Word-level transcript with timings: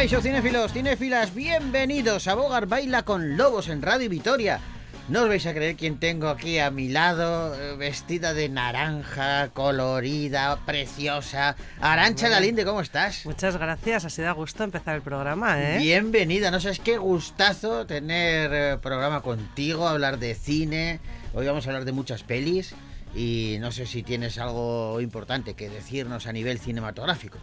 Cinéfilos, 0.00 0.72
cinéfilas, 0.72 1.34
bienvenidos 1.34 2.26
a 2.26 2.34
Bogar 2.34 2.64
Baila 2.64 3.02
con 3.02 3.36
Lobos 3.36 3.68
en 3.68 3.82
Radio 3.82 4.08
Vitoria. 4.08 4.58
No 5.10 5.24
os 5.24 5.28
vais 5.28 5.44
a 5.44 5.52
creer 5.52 5.76
quién 5.76 6.00
tengo 6.00 6.28
aquí 6.28 6.58
a 6.58 6.70
mi 6.70 6.88
lado, 6.88 7.54
eh, 7.54 7.76
vestida 7.76 8.32
de 8.32 8.48
naranja, 8.48 9.50
colorida, 9.52 10.58
preciosa. 10.64 11.54
Arancha 11.82 12.28
Bueno. 12.28 12.40
Lalinde, 12.40 12.64
¿cómo 12.64 12.80
estás? 12.80 13.26
Muchas 13.26 13.58
gracias, 13.58 14.06
ha 14.06 14.10
sido 14.10 14.30
a 14.30 14.32
gusto 14.32 14.64
empezar 14.64 14.96
el 14.96 15.02
programa, 15.02 15.60
¿eh? 15.62 15.76
Bienvenida, 15.76 16.50
no 16.50 16.60
sabes 16.60 16.80
qué 16.80 16.96
gustazo 16.96 17.84
tener 17.84 18.50
eh, 18.54 18.78
programa 18.80 19.20
contigo, 19.20 19.86
hablar 19.86 20.18
de 20.18 20.34
cine. 20.34 21.00
Hoy 21.34 21.44
vamos 21.44 21.66
a 21.66 21.68
hablar 21.68 21.84
de 21.84 21.92
muchas 21.92 22.22
pelis 22.22 22.74
y 23.14 23.58
no 23.60 23.70
sé 23.70 23.84
si 23.84 24.02
tienes 24.02 24.38
algo 24.38 24.98
importante 25.02 25.52
que 25.52 25.68
decirnos 25.68 26.26
a 26.26 26.32
nivel 26.32 26.58
cinematográfico. 26.58 27.36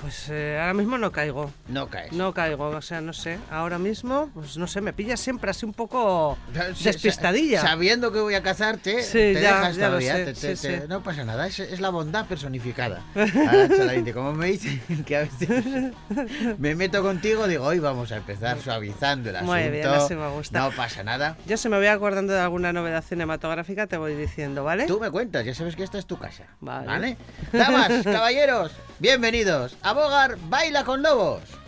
Pues 0.00 0.30
eh, 0.30 0.56
ahora 0.58 0.72
mismo 0.72 0.96
no 0.96 1.12
caigo. 1.12 1.50
No 1.68 1.88
caes. 1.88 2.12
No 2.12 2.32
caigo, 2.32 2.68
o 2.68 2.80
sea, 2.80 3.02
no 3.02 3.12
sé. 3.12 3.38
Ahora 3.50 3.78
mismo, 3.78 4.30
pues 4.32 4.56
no 4.56 4.66
sé, 4.66 4.80
me 4.80 4.94
pillas 4.94 5.20
siempre 5.20 5.50
así 5.50 5.66
un 5.66 5.74
poco 5.74 6.38
despistadilla. 6.82 7.60
sa- 7.60 7.68
Sabiendo 7.68 8.10
que 8.10 8.18
voy 8.20 8.34
a 8.34 8.42
cazarte, 8.42 9.02
Sí, 9.02 9.12
te 9.12 9.34
ya- 9.34 9.56
dejas 9.58 9.76
ya 9.76 9.86
todavía. 9.88 10.16
sé, 10.16 10.24
te- 10.24 10.32
te- 10.32 10.56
sí, 10.56 10.66
te- 10.68 10.80
sí. 10.80 10.86
No 10.88 11.02
pasa 11.02 11.24
nada, 11.24 11.46
es, 11.46 11.58
es 11.60 11.80
la 11.80 11.90
bondad 11.90 12.24
personificada. 12.24 13.02
Como 14.14 14.32
me 14.32 14.46
dicen 14.46 14.80
que 15.04 15.16
a 15.16 15.20
veces 15.20 15.48
me 16.58 16.74
meto 16.74 17.02
contigo, 17.02 17.46
digo, 17.46 17.66
hoy 17.66 17.78
vamos 17.78 18.10
a 18.12 18.16
empezar 18.16 18.58
suavizando 18.58 19.28
el 19.28 19.36
asunto. 19.36 19.52
Muy 19.52 19.68
bien, 19.68 19.86
así 19.86 20.14
me 20.14 20.28
gusta. 20.30 20.60
No 20.60 20.70
pasa 20.70 21.02
nada. 21.04 21.36
Yo 21.46 21.58
se 21.58 21.68
me 21.68 21.76
voy 21.76 21.86
acordando 21.88 22.32
de 22.32 22.40
alguna 22.40 22.72
novedad 22.72 23.04
cinematográfica, 23.04 23.86
te 23.86 23.98
voy 23.98 24.14
diciendo, 24.14 24.64
¿vale? 24.64 24.86
Tú 24.86 24.98
me 24.98 25.10
cuentas, 25.10 25.44
ya 25.44 25.54
sabes 25.54 25.76
que 25.76 25.82
esta 25.82 25.98
es 25.98 26.06
tu 26.06 26.18
casa. 26.18 26.44
Vale. 26.60 27.18
Damas, 27.52 27.90
caballeros, 28.04 28.72
bienvenidos 28.98 29.76
a 29.82 29.89
Bogar 29.92 30.36
Baila 30.48 30.84
con 30.84 31.02
Lobos. 31.02 31.59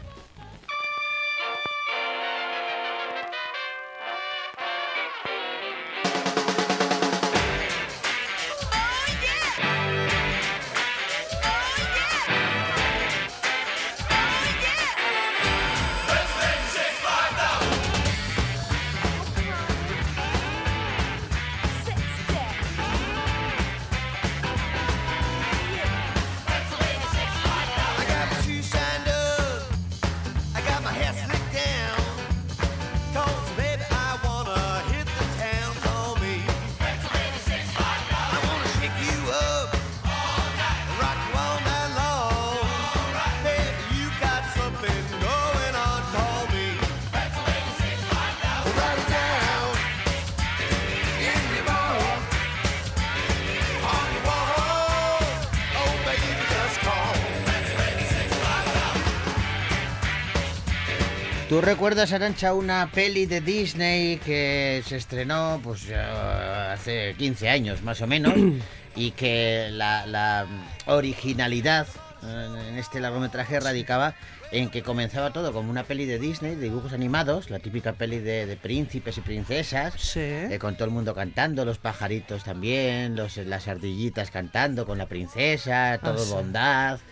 Recuerdas, 61.62 62.12
Arancha, 62.12 62.54
una 62.54 62.90
peli 62.92 63.26
de 63.26 63.40
Disney 63.40 64.18
que 64.18 64.82
se 64.86 64.96
estrenó 64.96 65.60
pues 65.62 65.86
ya 65.86 66.72
hace 66.72 67.14
15 67.16 67.48
años 67.48 67.82
más 67.82 68.00
o 68.00 68.06
menos 68.06 68.34
y 68.96 69.12
que 69.12 69.68
la, 69.70 70.06
la 70.06 70.46
originalidad 70.86 71.86
eh, 72.24 72.48
en 72.68 72.78
este 72.78 73.00
largometraje 73.00 73.60
radicaba 73.60 74.14
en 74.50 74.68
que 74.68 74.82
comenzaba 74.82 75.32
todo 75.32 75.50
como 75.52 75.70
una 75.70 75.84
peli 75.84 76.04
de 76.04 76.18
Disney, 76.18 76.56
de 76.56 76.64
dibujos 76.64 76.92
animados, 76.92 77.48
la 77.48 77.58
típica 77.58 77.94
peli 77.94 78.18
de, 78.18 78.44
de 78.44 78.56
príncipes 78.56 79.16
y 79.16 79.22
princesas, 79.22 79.94
Sí. 79.96 80.20
eh, 80.20 80.58
con 80.60 80.74
todo 80.74 80.84
el 80.84 80.90
mundo 80.90 81.14
cantando, 81.14 81.64
los 81.64 81.78
pajaritos 81.78 82.44
también, 82.44 83.16
los, 83.16 83.38
las 83.38 83.66
ardillitas 83.66 84.30
cantando 84.30 84.84
con 84.84 84.98
la 84.98 85.06
princesa, 85.06 85.98
todo 86.02 86.16
Ah, 86.20 86.24
sí. 86.26 86.30
bondad. 86.32 86.98
Sí. 86.98 87.02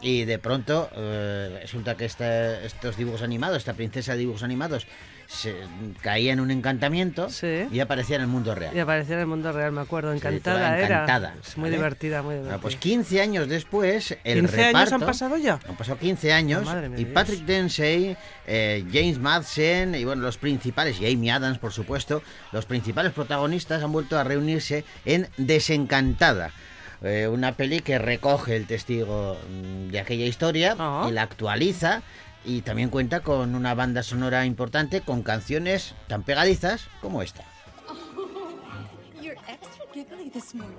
Y 0.00 0.24
de 0.24 0.38
pronto 0.38 0.88
eh, 0.94 1.58
resulta 1.62 1.96
que 1.96 2.04
esta- 2.04 2.60
estos 2.62 2.96
dibujos 2.96 3.22
animados, 3.22 3.58
esta 3.58 3.74
princesa 3.74 4.12
de 4.12 4.18
dibujos 4.18 4.42
animados, 4.42 4.86
se, 5.26 5.54
caía 6.00 6.32
en 6.32 6.40
un 6.40 6.50
encantamiento 6.50 7.28
Sí. 7.28 7.66
y 7.70 7.80
aparecía 7.80 8.16
en 8.16 8.22
el 8.22 8.28
mundo 8.28 8.54
real. 8.54 8.74
Y 8.74 8.78
apareció 8.78 9.14
en 9.14 9.20
el 9.20 9.26
mundo 9.26 9.52
real, 9.52 9.72
me 9.72 9.82
acuerdo. 9.82 10.12
Encantada 10.14 10.78
era. 10.78 10.86
Encantada, 11.02 11.34
Es 11.46 11.56
muy 11.58 11.64
¿vale? 11.68 11.76
divertida, 11.76 12.22
muy 12.22 12.32
divertida. 12.36 12.52
Bueno, 12.56 12.62
pues 12.62 12.76
15 12.76 13.20
años 13.20 13.46
después, 13.46 14.16
el 14.24 14.40
15 14.40 14.56
años 14.62 14.66
reparto... 14.72 14.94
han 14.94 15.00
pasado 15.02 15.36
ya. 15.36 15.60
Han 15.68 15.76
pasado 15.76 15.98
15 15.98 16.32
años 16.32 16.66
Oh, 16.66 16.98
y 16.98 17.04
Patrick. 17.04 17.40
Dempsey, 17.44 18.16
eh, 18.46 18.84
James 18.90 19.18
Madsen 19.18 19.94
y 19.96 20.04
bueno, 20.04 20.22
los 20.22 20.38
principales, 20.38 20.98
y 20.98 21.12
Amy 21.12 21.28
Adams 21.30 21.58
por 21.58 21.72
supuesto, 21.74 22.22
los 22.52 22.64
principales 22.64 23.12
protagonistas 23.12 23.82
han 23.82 23.92
vuelto 23.92 24.18
a 24.18 24.24
reunirse 24.24 24.84
en 25.04 25.28
Desencantada. 25.36 26.52
Eh, 27.02 27.28
una 27.28 27.52
peli 27.52 27.80
que 27.80 27.98
recoge 27.98 28.56
el 28.56 28.66
testigo 28.66 29.36
mm, 29.48 29.88
de 29.90 30.00
aquella 30.00 30.26
historia 30.26 30.74
Ah. 30.78 31.06
y 31.08 31.12
la 31.12 31.22
actualiza 31.22 32.02
y 32.44 32.62
también 32.62 32.88
cuenta 32.90 33.20
con 33.20 33.54
una 33.54 33.74
banda 33.74 34.02
sonora 34.02 34.46
importante 34.46 35.00
con 35.00 35.22
canciones 35.22 35.94
tan 36.06 36.22
pegadizas 36.22 36.86
como 37.00 37.22
esta. 37.22 37.42
You're 39.22 39.36
extra 39.48 39.84
giggly 39.92 40.30
this 40.30 40.54
morning. 40.54 40.76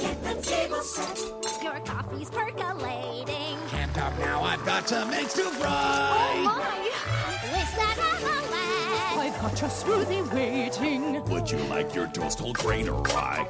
Get 0.00 0.22
the 0.22 0.34
table 0.42 0.82
set. 0.82 1.18
Your 1.62 1.80
coffee's 1.84 2.30
percolating. 2.30 3.58
Can't 3.70 3.92
talk 3.94 4.18
now, 4.18 4.42
I've 4.42 4.64
got 4.64 4.88
some 4.88 5.12
eggs 5.12 5.34
to 5.34 5.42
Oh 5.44 5.50
fry. 5.50 6.42
my! 6.44 6.90
Whisk 7.52 7.76
that 7.76 7.98
omelette. 7.98 8.55
I've 9.18 9.40
got 9.40 9.58
your 9.60 9.70
smoothie 9.70 10.32
waiting. 10.34 11.24
Would 11.24 11.50
you 11.50 11.58
like 11.68 11.94
your 11.94 12.06
toast 12.08 12.38
whole 12.40 12.52
grain 12.52 12.88
or 12.88 13.00
rye? 13.02 13.46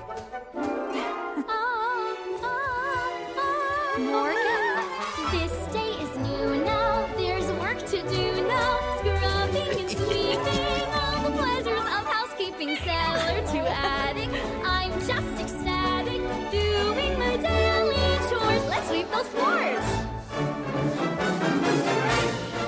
Morgan? 3.98 4.84
This 5.32 5.52
day 5.72 5.90
is 5.90 6.16
new 6.18 6.64
now. 6.64 7.08
There's 7.16 7.46
work 7.60 7.78
to 7.86 8.02
do 8.08 8.46
now. 8.46 8.78
Scrubbing 8.98 9.80
and 9.80 9.90
sweeping. 9.90 10.86
All 10.94 11.22
the 11.24 11.30
pleasures 11.36 11.80
of 11.80 12.06
housekeeping. 12.06 12.76
Cellar 12.76 13.40
to 13.52 13.58
attic. 13.68 14.30
I'm 14.64 14.92
just 15.00 15.40
ecstatic. 15.40 16.20
Doing 16.52 17.18
my 17.18 17.36
daily 17.38 18.18
chores. 18.30 18.64
Let's 18.68 18.88
sweep 18.88 19.10
those 19.10 19.28
floors. 19.28 19.84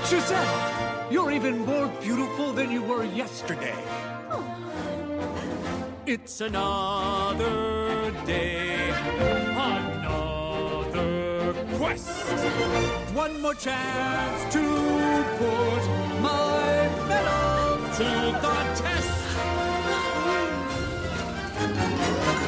Giselle, 0.08 0.60
you're 0.60 0.67
even 1.38 1.64
more 1.64 1.86
beautiful 2.00 2.52
than 2.52 2.68
you 2.68 2.82
were 2.82 3.04
yesterday. 3.04 3.80
It's 6.04 6.40
another 6.40 8.10
day, 8.26 8.90
another 9.70 11.06
quest. 11.76 12.08
One 13.14 13.40
more 13.40 13.54
chance 13.54 14.52
to 14.52 14.64
put 15.38 15.82
my 16.26 16.88
medal 17.06 17.86
to 17.98 18.08
the 18.44 18.56
test. 18.82 19.17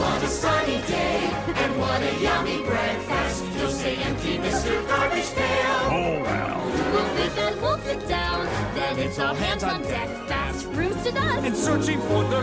What 0.00 0.22
a 0.22 0.28
sunny 0.28 0.80
day, 0.88 1.30
and 1.56 1.78
what 1.78 2.02
a 2.02 2.14
yummy 2.22 2.62
breakfast. 2.64 3.44
You'll 3.54 3.70
stay 3.70 3.96
empty, 3.96 4.38
Mr. 4.38 4.88
Garbage 4.88 5.30
Pail. 5.34 5.76
Oh, 5.92 6.22
well. 6.22 6.64
We'll 6.94 7.14
make 7.14 7.36
and 7.36 7.60
wolf 7.60 7.86
it 7.86 8.08
down. 8.08 8.46
Then 8.74 8.98
it's 8.98 9.18
all 9.18 9.34
hands 9.34 9.62
on 9.62 9.82
deck, 9.82 10.08
fast 10.26 10.64
rooms 10.68 11.02
to 11.04 11.12
dust. 11.12 11.44
And 11.44 11.54
searching 11.54 12.00
for 12.00 12.24
the 12.24 12.38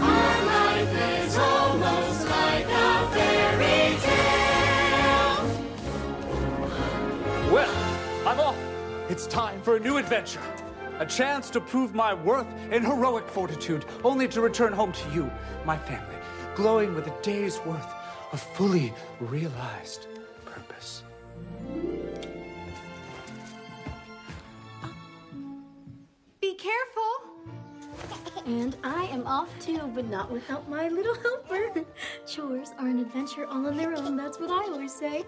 Our 0.00 0.44
life 0.46 0.94
is 1.18 1.36
almost 1.36 2.28
like 2.30 2.66
a 2.66 3.08
fairy 3.12 3.96
tale. 4.06 5.44
Well, 7.52 7.74
I'm 8.24 8.38
off. 8.38 8.56
It's 9.08 9.26
time 9.26 9.60
for 9.62 9.74
a 9.74 9.80
new 9.80 9.96
adventure. 9.96 10.42
A 11.00 11.06
chance 11.06 11.50
to 11.50 11.60
prove 11.60 11.92
my 11.92 12.14
worth 12.14 12.46
in 12.70 12.84
heroic 12.84 13.26
fortitude, 13.28 13.84
only 14.04 14.28
to 14.28 14.40
return 14.40 14.72
home 14.72 14.92
to 14.92 15.10
you, 15.10 15.28
my 15.64 15.76
family, 15.76 16.14
glowing 16.54 16.94
with 16.94 17.08
a 17.08 17.22
day's 17.22 17.58
worth 17.66 17.92
of 18.32 18.40
fully 18.40 18.94
realized 19.18 20.06
purpose. 20.44 21.02
Be 26.40 26.54
careful. 26.54 27.02
And 28.46 28.76
I 28.84 29.04
am 29.06 29.26
off 29.26 29.48
too, 29.58 29.90
but 29.94 30.06
not 30.08 30.30
without 30.30 30.68
my 30.68 30.88
little 30.88 31.14
helper. 31.14 31.84
Chores 32.26 32.70
are 32.78 32.86
an 32.86 33.00
adventure 33.00 33.46
all 33.46 33.66
on 33.66 33.76
their 33.76 33.96
own, 33.96 34.16
that's 34.16 34.38
what 34.38 34.50
I 34.50 34.70
always 34.70 34.94
say. 34.94 35.24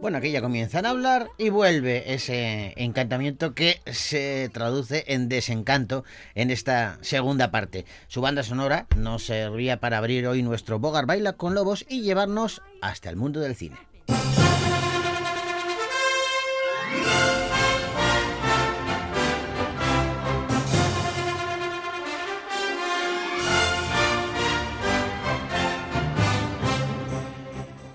Bueno, 0.00 0.16
aquí 0.16 0.30
ya 0.30 0.40
comienzan 0.40 0.86
a 0.86 0.90
hablar 0.90 1.28
y 1.36 1.50
vuelve 1.50 2.14
ese 2.14 2.72
encantamiento 2.76 3.54
que 3.54 3.82
se 3.92 4.48
traduce 4.50 5.04
en 5.08 5.28
desencanto 5.28 6.04
en 6.34 6.50
esta 6.50 6.98
segunda 7.02 7.50
parte. 7.50 7.84
Su 8.08 8.22
banda 8.22 8.42
sonora 8.42 8.86
nos 8.96 9.24
servía 9.24 9.78
para 9.78 9.98
abrir 9.98 10.26
hoy 10.26 10.42
nuestro 10.42 10.78
Bogar 10.78 11.04
Baila 11.04 11.34
con 11.34 11.54
Lobos 11.54 11.84
y 11.86 12.00
llevarnos 12.00 12.62
hasta 12.80 13.10
el 13.10 13.16
mundo 13.16 13.40
del 13.40 13.56
cine. 13.56 13.89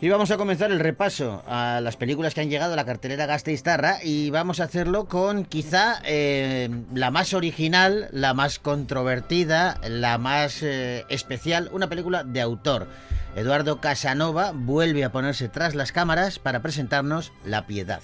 Y 0.06 0.10
vamos 0.10 0.30
a 0.30 0.38
comenzar 0.38 0.72
el 0.72 0.80
repaso 0.80 1.42
a 1.48 1.81
las 1.81 1.98
películas 1.98 2.36
que 2.36 2.42
han 2.42 2.52
llegado 2.52 2.74
a 2.74 2.75
la 2.75 2.86
cartelera 2.86 3.25
Gasteiztarra 3.25 4.04
y 4.04 4.30
vamos 4.30 4.60
a 4.60 4.66
hacerlo 4.66 5.06
con 5.06 5.46
quizá 5.46 6.00
eh, 6.06 6.69
la 6.94 7.10
más 7.10 7.34
original, 7.34 8.07
la 8.12 8.36
más 8.36 8.60
controvertida, 8.60 9.80
la 9.90 10.19
más 10.19 10.62
eh, 10.62 11.06
especial, 11.10 11.72
una 11.74 11.90
película 11.90 12.24
de 12.24 12.40
autor. 12.40 12.88
Eduardo 13.36 13.81
Casanova 13.81 14.52
vuelve 14.54 15.04
a 15.04 15.12
ponerse 15.12 15.50
tras 15.50 15.74
las 15.74 15.92
cámaras 15.92 16.38
para 16.38 16.62
presentarnos 16.62 17.31
La 17.44 17.66
Piedad. 17.66 18.02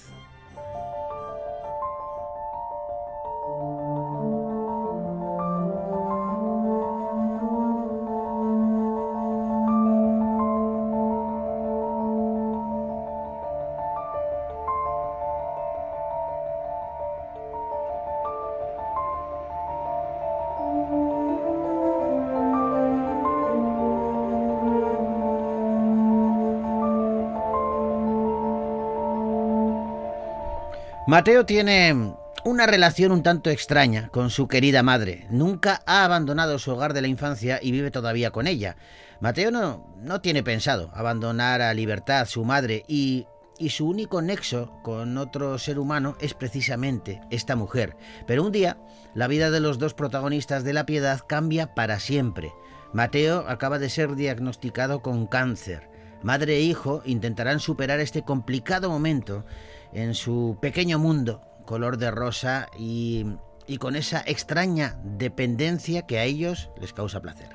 Mateo 31.04 31.44
tiene 31.44 32.14
una 32.44 32.64
relación 32.64 33.10
un 33.10 33.24
tanto 33.24 33.50
extraña 33.50 34.08
con 34.10 34.30
su 34.30 34.46
querida 34.46 34.84
madre. 34.84 35.26
Nunca 35.30 35.82
ha 35.84 36.04
abandonado 36.04 36.60
su 36.60 36.70
hogar 36.70 36.92
de 36.92 37.02
la 37.02 37.08
infancia 37.08 37.58
y 37.60 37.72
vive 37.72 37.90
todavía 37.90 38.30
con 38.30 38.46
ella. 38.46 38.76
Mateo 39.20 39.50
no, 39.50 39.92
no 39.96 40.20
tiene 40.20 40.44
pensado 40.44 40.92
abandonar 40.94 41.60
a 41.60 41.74
Libertad, 41.74 42.26
su 42.26 42.44
madre, 42.44 42.84
y, 42.86 43.26
y 43.58 43.70
su 43.70 43.88
único 43.88 44.22
nexo 44.22 44.78
con 44.84 45.18
otro 45.18 45.58
ser 45.58 45.80
humano 45.80 46.16
es 46.20 46.34
precisamente 46.34 47.20
esta 47.30 47.56
mujer. 47.56 47.96
Pero 48.28 48.44
un 48.44 48.52
día, 48.52 48.78
la 49.12 49.26
vida 49.26 49.50
de 49.50 49.58
los 49.58 49.80
dos 49.80 49.94
protagonistas 49.94 50.62
de 50.62 50.72
La 50.72 50.86
Piedad 50.86 51.20
cambia 51.26 51.74
para 51.74 51.98
siempre. 51.98 52.52
Mateo 52.92 53.44
acaba 53.48 53.80
de 53.80 53.90
ser 53.90 54.14
diagnosticado 54.14 55.02
con 55.02 55.26
cáncer. 55.26 55.90
Madre 56.22 56.58
e 56.58 56.60
hijo 56.60 57.02
intentarán 57.04 57.58
superar 57.58 57.98
este 57.98 58.22
complicado 58.22 58.88
momento 58.88 59.44
en 59.92 60.14
su 60.14 60.58
pequeño 60.60 60.98
mundo 60.98 61.40
color 61.64 61.96
de 61.96 62.10
rosa 62.10 62.68
y, 62.78 63.26
y 63.66 63.78
con 63.78 63.96
esa 63.96 64.22
extraña 64.26 64.98
dependencia 65.04 66.06
que 66.06 66.18
a 66.18 66.24
ellos 66.24 66.70
les 66.80 66.92
causa 66.92 67.20
placer. 67.20 67.50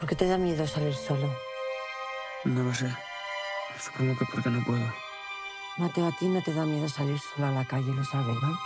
¿Por 0.00 0.08
qué 0.08 0.14
te 0.14 0.26
da 0.26 0.38
miedo 0.38 0.66
salir 0.66 0.94
solo? 0.94 1.32
No 2.44 2.62
lo 2.62 2.74
sé. 2.74 2.88
Supongo 3.80 4.16
que 4.18 4.24
porque 4.32 4.50
no 4.50 4.64
puedo. 4.64 4.92
Mateo, 5.76 6.08
a 6.08 6.12
ti 6.18 6.26
no 6.26 6.42
te 6.42 6.52
da 6.52 6.64
miedo 6.64 6.88
salir 6.88 7.18
solo 7.18 7.48
a 7.48 7.52
la 7.52 7.64
calle, 7.64 7.92
lo 7.92 8.04
sabes, 8.04 8.36
¿no? 8.42 8.58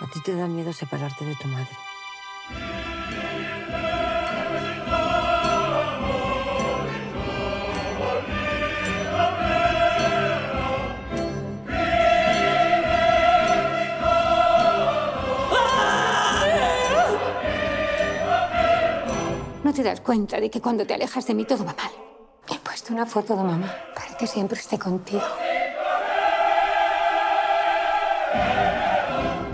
A 0.00 0.06
ti 0.12 0.20
te 0.22 0.34
da 0.34 0.46
miedo 0.46 0.72
separarte 0.72 1.24
de 1.24 1.34
tu 1.36 1.48
madre. 1.48 1.68
Te 19.74 19.82
das 19.82 20.00
cuenta 20.00 20.38
de 20.40 20.48
que 20.50 20.60
cuando 20.60 20.86
te 20.86 20.94
alejas 20.94 21.26
de 21.26 21.34
mí 21.34 21.44
todo 21.44 21.64
va 21.64 21.74
mal. 21.74 21.90
He 22.48 22.58
puesto 22.60 22.94
una 22.94 23.06
foto 23.06 23.36
de 23.36 23.42
mamá 23.42 23.74
para 23.94 24.16
que 24.16 24.26
siempre 24.26 24.58
esté 24.58 24.78
contigo. 24.78 25.22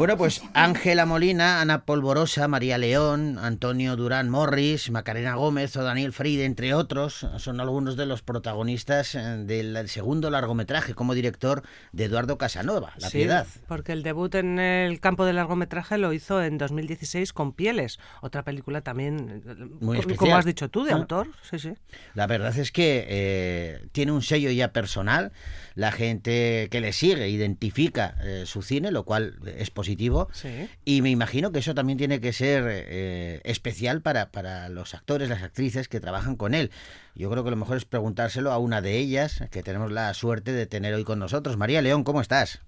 Bueno, 0.00 0.16
pues 0.16 0.40
Ángela 0.54 1.04
Molina, 1.04 1.60
Ana 1.60 1.84
Polvorosa, 1.84 2.48
María 2.48 2.78
León, 2.78 3.36
Antonio 3.38 3.96
Durán 3.96 4.30
Morris, 4.30 4.90
Macarena 4.90 5.34
Gómez 5.34 5.76
o 5.76 5.84
Daniel 5.84 6.14
Fried, 6.14 6.40
entre 6.40 6.72
otros, 6.72 7.26
son 7.36 7.60
algunos 7.60 7.98
de 7.98 8.06
los 8.06 8.22
protagonistas 8.22 9.14
eh, 9.14 9.18
del 9.44 9.90
segundo 9.90 10.30
largometraje 10.30 10.94
como 10.94 11.12
director 11.12 11.64
de 11.92 12.04
Eduardo 12.04 12.38
Casanova, 12.38 12.94
La 12.96 13.10
Sí, 13.10 13.18
Piedad. 13.18 13.46
Porque 13.68 13.92
el 13.92 14.02
debut 14.02 14.34
en 14.36 14.58
el 14.58 15.00
campo 15.00 15.26
del 15.26 15.36
largometraje 15.36 15.98
lo 15.98 16.14
hizo 16.14 16.42
en 16.42 16.56
2016 16.56 17.34
con 17.34 17.52
Pieles, 17.52 17.98
otra 18.22 18.42
película 18.42 18.80
también, 18.80 19.42
Muy 19.80 19.98
especial. 19.98 20.16
como 20.16 20.36
has 20.36 20.46
dicho 20.46 20.70
tú, 20.70 20.84
de 20.84 20.92
Ah. 20.92 20.96
autor. 20.96 21.28
Sí, 21.42 21.58
sí. 21.58 21.74
La 22.14 22.26
verdad 22.26 22.56
es 22.56 22.72
que 22.72 23.04
eh, 23.06 23.86
tiene 23.92 24.12
un 24.12 24.22
sello 24.22 24.50
ya 24.50 24.72
personal. 24.72 25.32
La 25.74 25.92
gente 25.92 26.68
que 26.70 26.80
le 26.80 26.94
sigue 26.94 27.28
identifica 27.28 28.16
eh, 28.22 28.44
su 28.46 28.62
cine, 28.62 28.90
lo 28.92 29.04
cual 29.04 29.34
es 29.58 29.70
positivo. 29.70 29.89
Sí. 30.32 30.68
Y 30.84 31.02
me 31.02 31.10
imagino 31.10 31.52
que 31.52 31.60
eso 31.60 31.74
también 31.74 31.98
tiene 31.98 32.20
que 32.20 32.32
ser 32.32 32.64
eh, 32.66 33.40
especial 33.44 34.02
para, 34.02 34.30
para 34.30 34.68
los 34.68 34.94
actores, 34.94 35.28
las 35.28 35.42
actrices 35.42 35.88
que 35.88 36.00
trabajan 36.00 36.36
con 36.36 36.54
él. 36.54 36.70
Yo 37.14 37.30
creo 37.30 37.44
que 37.44 37.50
lo 37.50 37.56
mejor 37.56 37.76
es 37.76 37.84
preguntárselo 37.84 38.52
a 38.52 38.58
una 38.58 38.80
de 38.80 38.96
ellas, 38.96 39.44
que 39.50 39.62
tenemos 39.62 39.90
la 39.92 40.12
suerte 40.14 40.52
de 40.52 40.66
tener 40.66 40.94
hoy 40.94 41.04
con 41.04 41.18
nosotros. 41.18 41.56
María 41.56 41.82
León, 41.82 42.04
¿cómo 42.04 42.20
estás? 42.20 42.62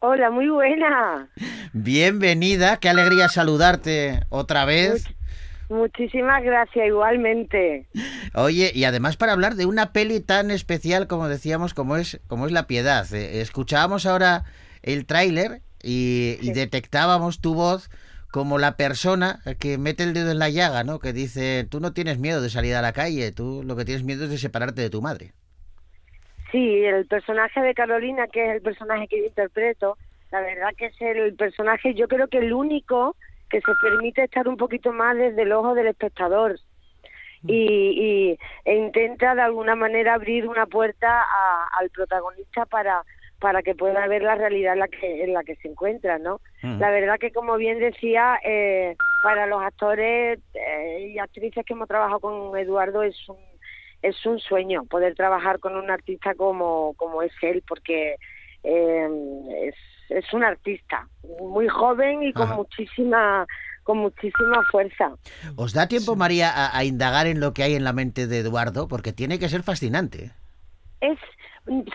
Hola, 0.00 0.30
muy 0.30 0.48
buena. 0.48 1.28
Bienvenida, 1.72 2.76
qué 2.76 2.90
alegría 2.90 3.28
saludarte 3.28 4.20
otra 4.28 4.66
vez. 4.66 5.06
Muchísimas 5.70 6.42
gracias, 6.42 6.86
igualmente. 6.86 7.86
Oye, 8.34 8.70
y 8.74 8.84
además 8.84 9.16
para 9.16 9.32
hablar 9.32 9.54
de 9.54 9.64
una 9.66 9.92
peli 9.92 10.20
tan 10.20 10.50
especial 10.50 11.06
como 11.06 11.28
decíamos, 11.28 11.72
como 11.72 11.96
es, 11.96 12.20
como 12.26 12.46
es 12.46 12.52
La 12.52 12.66
Piedad. 12.66 13.12
Eh, 13.14 13.40
escuchábamos 13.40 14.04
ahora 14.04 14.44
el 14.82 15.06
tráiler 15.06 15.62
y, 15.84 16.38
y 16.40 16.52
detectábamos 16.52 17.40
tu 17.40 17.54
voz 17.54 17.90
como 18.30 18.58
la 18.58 18.76
persona 18.76 19.40
que 19.60 19.78
mete 19.78 20.02
el 20.04 20.14
dedo 20.14 20.30
en 20.32 20.38
la 20.40 20.48
llaga, 20.50 20.84
¿no? 20.84 20.98
Que 20.98 21.12
dice, 21.12 21.66
tú 21.70 21.80
no 21.80 21.92
tienes 21.92 22.18
miedo 22.18 22.42
de 22.42 22.50
salir 22.50 22.74
a 22.74 22.82
la 22.82 22.92
calle, 22.92 23.32
tú 23.32 23.62
lo 23.64 23.76
que 23.76 23.84
tienes 23.84 24.04
miedo 24.04 24.24
es 24.24 24.30
de 24.30 24.38
separarte 24.38 24.82
de 24.82 24.90
tu 24.90 25.02
madre. 25.02 25.34
Sí, 26.50 26.84
el 26.84 27.06
personaje 27.06 27.60
de 27.60 27.74
Carolina, 27.74 28.28
que 28.28 28.44
es 28.44 28.56
el 28.56 28.62
personaje 28.62 29.08
que 29.08 29.18
yo 29.20 29.26
interpreto, 29.26 29.98
la 30.30 30.40
verdad 30.40 30.70
que 30.76 30.86
es 30.86 31.00
el 31.00 31.34
personaje, 31.36 31.94
yo 31.94 32.06
creo 32.08 32.28
que 32.28 32.38
el 32.38 32.52
único 32.52 33.16
que 33.50 33.60
se 33.60 33.72
permite 33.82 34.24
estar 34.24 34.46
un 34.48 34.56
poquito 34.56 34.92
más 34.92 35.16
desde 35.16 35.42
el 35.42 35.52
ojo 35.52 35.74
del 35.74 35.88
espectador 35.88 36.60
y, 37.46 38.32
y- 38.34 38.38
e 38.64 38.76
intenta 38.76 39.34
de 39.34 39.42
alguna 39.42 39.74
manera 39.76 40.14
abrir 40.14 40.48
una 40.48 40.66
puerta 40.66 41.22
a- 41.22 41.68
al 41.78 41.90
protagonista 41.90 42.66
para 42.66 43.04
para 43.44 43.62
que 43.62 43.74
pueda 43.74 44.06
ver 44.06 44.22
la 44.22 44.36
realidad 44.36 44.72
en 44.72 44.78
la 44.78 44.88
que 44.88 45.22
en 45.22 45.34
la 45.34 45.44
que 45.44 45.54
se 45.56 45.68
encuentra, 45.68 46.18
¿no? 46.18 46.40
La 46.62 46.90
verdad 46.90 47.18
que 47.20 47.30
como 47.30 47.58
bien 47.58 47.78
decía, 47.78 48.38
eh, 48.42 48.96
para 49.22 49.46
los 49.46 49.60
actores 49.62 50.38
eh, 50.54 51.12
y 51.12 51.18
actrices 51.18 51.62
que 51.66 51.74
hemos 51.74 51.86
trabajado 51.86 52.20
con 52.20 52.56
Eduardo 52.56 53.02
es 53.02 53.16
un 53.28 53.36
es 54.00 54.16
un 54.24 54.38
sueño 54.38 54.86
poder 54.86 55.14
trabajar 55.14 55.58
con 55.58 55.76
un 55.76 55.90
artista 55.90 56.34
como 56.34 56.94
como 56.96 57.20
es 57.20 57.32
él, 57.42 57.62
porque 57.68 58.16
eh, 58.62 59.08
es 59.64 59.74
es 60.08 60.32
un 60.32 60.42
artista 60.42 61.06
muy 61.38 61.68
joven 61.68 62.22
y 62.22 62.32
con 62.32 62.44
Ajá. 62.44 62.56
muchísima 62.56 63.46
con 63.82 63.98
muchísima 63.98 64.62
fuerza. 64.70 65.12
¿Os 65.56 65.74
da 65.74 65.86
tiempo, 65.86 66.16
María, 66.16 66.48
a, 66.48 66.78
a 66.78 66.84
indagar 66.84 67.26
en 67.26 67.40
lo 67.40 67.52
que 67.52 67.62
hay 67.62 67.74
en 67.74 67.84
la 67.84 67.92
mente 67.92 68.26
de 68.26 68.38
Eduardo? 68.38 68.88
Porque 68.88 69.12
tiene 69.12 69.38
que 69.38 69.50
ser 69.50 69.62
fascinante. 69.62 70.30
es, 71.02 71.18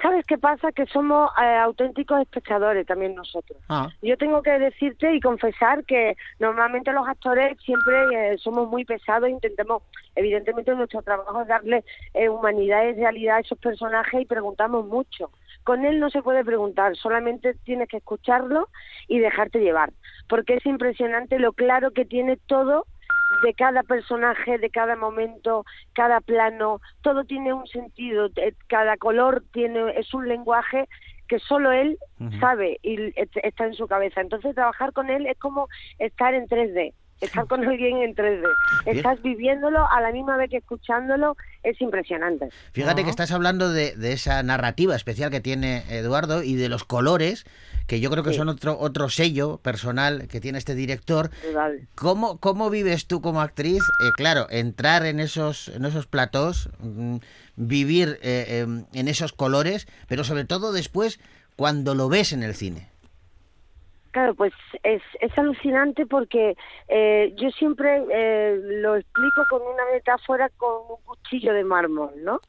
¿sabes 0.02 0.26
qué 0.26 0.38
pasa? 0.38 0.72
Que 0.72 0.86
somos 0.88 1.30
eh, 1.42 1.58
auténticos 1.58 2.22
espectadores 2.22 2.86
también 2.88 3.16
nosotros. 3.16 3.60
Ah. 3.70 3.90
Yo 4.02 4.18
tengo 4.18 4.42
que 4.42 4.58
decirte 4.58 5.14
y 5.14 5.20
confesar 5.20 5.86
que 5.86 6.16
normalmente 6.40 6.92
los 6.92 7.08
actores 7.08 7.58
siempre 7.64 8.34
eh, 8.34 8.38
somos 8.38 8.68
muy 8.70 8.86
pesados, 8.86 9.30
intentamos, 9.30 9.84
evidentemente 10.16 10.74
nuestro 10.74 11.02
trabajo 11.02 11.42
es 11.42 11.48
darle 11.48 11.84
eh, 12.14 12.30
humanidad 12.30 12.84
y 12.86 12.94
realidad 12.94 13.38
a 13.38 13.42
esos 13.42 13.60
personajes 13.60 14.22
y 14.22 14.26
preguntamos 14.26 14.86
mucho. 14.88 15.30
Con 15.64 15.86
él 15.86 16.00
no 16.00 16.10
se 16.10 16.24
puede 16.24 16.44
preguntar, 16.44 16.96
solamente 16.96 17.54
tienes 17.64 17.90
que 17.90 17.98
escucharlo 17.98 18.70
y 19.08 19.20
dejarte 19.20 19.60
llevar, 19.60 19.92
porque 20.28 20.56
es 20.56 20.66
impresionante 20.66 21.38
lo 21.38 21.54
claro 21.54 21.92
que 21.92 22.06
tiene 22.06 22.38
todo 22.38 22.86
de 23.44 23.54
cada 23.54 23.84
personaje, 23.84 24.58
de 24.58 24.70
cada 24.70 24.96
momento, 24.96 25.66
cada 25.94 26.20
plano, 26.22 26.82
todo 27.02 27.24
tiene 27.26 27.54
un 27.54 27.68
sentido, 27.68 28.30
eh, 28.36 28.54
cada 28.68 28.98
color 28.98 29.44
tiene 29.54 29.92
es 29.98 30.14
un 30.14 30.28
lenguaje 30.28 30.88
que 31.28 31.40
solo 31.40 31.72
él 31.72 31.98
sabe 32.40 32.80
y 32.82 33.14
est- 33.20 33.38
está 33.44 33.66
en 33.66 33.74
su 33.76 33.88
cabeza. 33.88 34.20
Entonces 34.20 34.56
trabajar 34.56 34.94
con 34.94 35.10
él 35.10 35.28
es 35.28 35.38
como 35.38 35.68
estar 36.00 36.34
en 36.34 36.48
3D, 36.48 36.94
estar 37.22 37.46
con 37.48 37.66
alguien 37.68 37.98
en 37.98 38.16
3D. 38.16 38.44
Bien. 38.86 38.98
Estás 38.98 39.22
viviéndolo 39.22 39.90
a 39.92 40.02
la 40.02 40.12
misma 40.12 40.38
vez 40.38 40.50
que 40.50 40.58
escuchándolo, 40.58 41.36
es 41.64 41.80
impresionante. 41.82 42.50
Fíjate 42.72 43.04
que 43.04 43.10
estás 43.10 43.32
hablando 43.32 43.70
de, 43.72 43.96
de 43.96 44.14
esa 44.14 44.42
narrativa 44.44 44.96
especial 44.96 45.30
que 45.32 45.42
tiene 45.42 45.84
Eduardo 45.90 46.44
y 46.44 46.56
de 46.56 46.70
los 46.70 46.84
colores, 46.86 47.46
que 47.88 48.00
yo 48.00 48.10
creo 48.12 48.24
que 48.24 48.32
Sí. 48.32 48.38
son 48.38 48.50
otro, 48.50 48.78
otro 48.80 49.10
sello 49.10 49.58
personal 49.58 50.28
que 50.28 50.40
tiene 50.40 50.58
este 50.60 50.76
director. 50.76 51.32
¿Cómo, 51.96 52.38
¿Cómo 52.40 52.70
vives 52.70 53.08
tú 53.08 53.22
como 53.22 53.42
actriz? 53.42 53.82
Eh, 53.82 54.10
claro, 54.16 54.48
entrar 54.50 55.06
en 55.06 55.20
esos, 55.20 55.70
en 55.70 55.86
esos 55.86 56.06
platós, 56.08 56.70
mm, 56.80 57.18
vivir 57.56 58.20
eh, 58.22 58.60
em, 58.64 58.86
en 58.94 59.08
esos 59.08 59.34
colores, 59.34 59.88
pero 60.08 60.24
sobre 60.24 60.46
todo 60.46 60.72
después 60.72 61.20
cuando 61.56 61.96
lo 61.96 62.08
ves 62.10 62.32
en 62.32 62.44
el 62.44 62.56
cine. 62.56 62.89
Claro, 64.12 64.34
pues 64.34 64.54
es, 64.82 65.04
es 65.22 65.38
alucinante 65.38 66.08
porque 66.08 66.56
eh, 66.88 67.32
yo 67.36 67.52
siempre 67.52 68.04
eh, 68.12 68.60
lo 68.64 68.96
explico 68.96 69.46
con 69.50 69.62
una 69.62 69.84
metáfora 69.94 70.50
con 70.58 70.82
un 70.90 71.04
cuchillo 71.06 71.54
de 71.54 71.64
mármol, 71.64 72.12
¿no? 72.24 72.42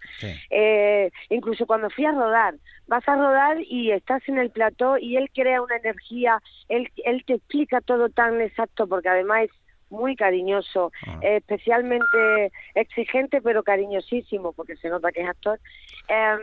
Eh, 0.48 1.10
incluso 1.28 1.66
cuando 1.66 1.90
fui 1.90 2.06
a 2.06 2.12
rodar, 2.12 2.54
vas 2.86 3.06
a 3.06 3.14
rodar 3.14 3.58
y 3.60 3.90
estás 3.90 4.26
en 4.28 4.38
el 4.38 4.50
plató 4.50 4.96
y 4.96 5.16
él 5.16 5.28
crea 5.34 5.60
una 5.60 5.76
energía, 5.76 6.40
él, 6.68 6.88
él 7.04 7.24
te 7.26 7.34
explica 7.34 7.82
todo 7.82 8.08
tan 8.08 8.40
exacto 8.40 8.86
porque 8.86 9.10
además 9.10 9.44
es 9.44 9.50
muy 9.90 10.16
cariñoso, 10.16 10.92
eh, 11.20 11.36
especialmente 11.36 12.52
exigente 12.74 13.40
pero 13.42 13.62
cariñosísimo 13.62 14.52
porque 14.52 14.76
se 14.76 14.88
nota 14.88 15.12
que 15.12 15.22
es 15.22 15.28
actor. 15.28 15.60
Em, 16.08 16.40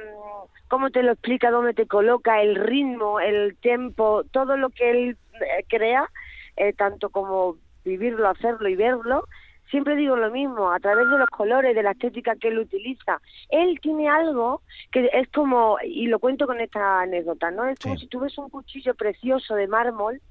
cómo 0.67 0.89
te 0.91 1.03
lo 1.03 1.13
explica, 1.13 1.51
dónde 1.51 1.73
te 1.73 1.87
coloca, 1.87 2.41
el 2.41 2.55
ritmo, 2.55 3.19
el 3.19 3.55
tempo, 3.57 4.23
todo 4.31 4.57
lo 4.57 4.69
que 4.69 4.91
él 4.91 5.17
eh, 5.41 5.65
crea, 5.67 6.09
eh, 6.55 6.73
tanto 6.73 7.09
como 7.09 7.57
vivirlo, 7.83 8.27
hacerlo 8.29 8.67
y 8.67 8.75
verlo, 8.75 9.23
siempre 9.69 9.95
digo 9.95 10.15
lo 10.15 10.31
mismo, 10.31 10.71
a 10.71 10.79
través 10.79 11.09
de 11.09 11.17
los 11.17 11.29
colores, 11.29 11.75
de 11.75 11.83
la 11.83 11.91
estética 11.91 12.35
que 12.35 12.49
él 12.49 12.59
utiliza. 12.59 13.21
Él 13.49 13.79
tiene 13.81 14.09
algo 14.09 14.61
que 14.91 15.09
es 15.11 15.27
como, 15.29 15.77
y 15.83 16.07
lo 16.07 16.19
cuento 16.19 16.47
con 16.47 16.59
esta 16.59 17.01
anécdota, 17.01 17.51
¿no? 17.51 17.65
Es 17.65 17.79
como 17.79 17.97
si 17.97 18.07
tú 18.07 18.19
ves 18.19 18.37
un 18.37 18.49
cuchillo 18.49 18.95
precioso 18.95 19.55
de 19.55 19.67
mármol 19.67 20.21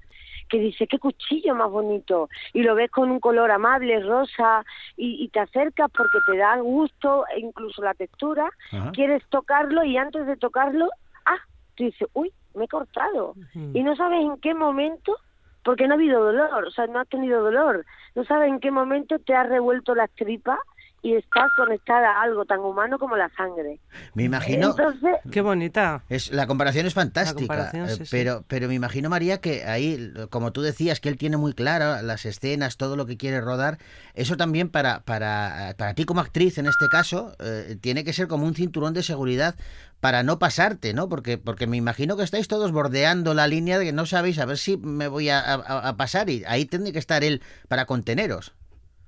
que 0.48 0.58
dice, 0.58 0.86
qué 0.86 0.98
cuchillo 0.98 1.54
más 1.54 1.70
bonito, 1.70 2.28
y 2.52 2.62
lo 2.62 2.74
ves 2.74 2.90
con 2.90 3.10
un 3.10 3.20
color 3.20 3.50
amable, 3.50 4.00
rosa, 4.00 4.64
y, 4.96 5.24
y 5.24 5.28
te 5.28 5.40
acercas 5.40 5.90
porque 5.90 6.18
te 6.26 6.36
da 6.36 6.56
gusto, 6.58 7.24
e 7.34 7.40
incluso 7.40 7.82
la 7.82 7.94
textura, 7.94 8.48
Ajá. 8.72 8.92
quieres 8.92 9.22
tocarlo 9.28 9.84
y 9.84 9.96
antes 9.96 10.26
de 10.26 10.36
tocarlo, 10.36 10.90
ah, 11.24 11.38
tú 11.74 11.84
dices, 11.84 12.08
uy, 12.12 12.32
me 12.54 12.64
he 12.64 12.68
cortado. 12.68 13.34
Y 13.54 13.82
no 13.82 13.94
sabes 13.96 14.20
en 14.20 14.38
qué 14.38 14.54
momento, 14.54 15.16
porque 15.62 15.86
no 15.86 15.94
ha 15.94 15.96
habido 15.96 16.24
dolor, 16.24 16.64
o 16.64 16.70
sea, 16.70 16.86
no 16.86 17.00
has 17.00 17.08
tenido 17.08 17.42
dolor, 17.42 17.84
no 18.14 18.24
sabes 18.24 18.48
en 18.48 18.60
qué 18.60 18.70
momento 18.70 19.18
te 19.18 19.34
has 19.34 19.48
revuelto 19.48 19.94
las 19.94 20.10
tripas 20.12 20.58
y 21.02 21.14
estás 21.14 21.50
conectada 21.56 22.10
a 22.18 22.22
algo 22.22 22.44
tan 22.46 22.58
humano 22.60 22.98
como 22.98 23.16
la 23.16 23.30
sangre. 23.36 23.78
Me 24.14 24.24
imagino... 24.24 24.70
Entonces, 24.70 25.16
Qué 25.30 25.40
bonita. 25.40 26.02
Es, 26.08 26.32
la 26.32 26.46
comparación 26.46 26.86
es 26.86 26.94
fantástica, 26.94 27.38
comparación, 27.38 27.88
eh, 27.88 27.96
sí. 27.96 28.04
pero, 28.10 28.44
pero 28.48 28.66
me 28.66 28.74
imagino, 28.74 29.08
María, 29.08 29.40
que 29.40 29.64
ahí, 29.64 30.12
como 30.30 30.52
tú 30.52 30.62
decías, 30.62 30.98
que 31.00 31.08
él 31.08 31.16
tiene 31.16 31.36
muy 31.36 31.52
claro 31.52 32.02
las 32.02 32.26
escenas, 32.26 32.76
todo 32.76 32.96
lo 32.96 33.06
que 33.06 33.16
quiere 33.16 33.40
rodar, 33.40 33.78
eso 34.14 34.36
también 34.36 34.68
para, 34.68 35.00
para, 35.00 35.74
para 35.76 35.94
ti 35.94 36.04
como 36.04 36.20
actriz, 36.20 36.58
en 36.58 36.66
este 36.66 36.88
caso, 36.88 37.36
eh, 37.38 37.76
tiene 37.80 38.02
que 38.02 38.12
ser 38.12 38.26
como 38.26 38.44
un 38.46 38.54
cinturón 38.54 38.92
de 38.94 39.02
seguridad 39.04 39.54
para 40.00 40.22
no 40.22 40.38
pasarte, 40.38 40.92
¿no? 40.92 41.08
Porque, 41.08 41.38
porque 41.38 41.66
me 41.66 41.76
imagino 41.76 42.16
que 42.16 42.24
estáis 42.24 42.48
todos 42.48 42.72
bordeando 42.72 43.32
la 43.34 43.46
línea 43.46 43.78
de 43.78 43.84
que 43.86 43.92
no 43.92 44.06
sabéis 44.06 44.38
a 44.38 44.44
ver 44.46 44.58
si 44.58 44.76
me 44.76 45.08
voy 45.08 45.28
a, 45.28 45.38
a- 45.40 45.88
a 45.88 45.96
pasar 45.96 46.30
y 46.30 46.42
ahí 46.46 46.64
tiene 46.64 46.92
que 46.92 46.98
estar 46.98 47.22
él 47.22 47.42
para 47.68 47.86
conteneros. 47.86 48.54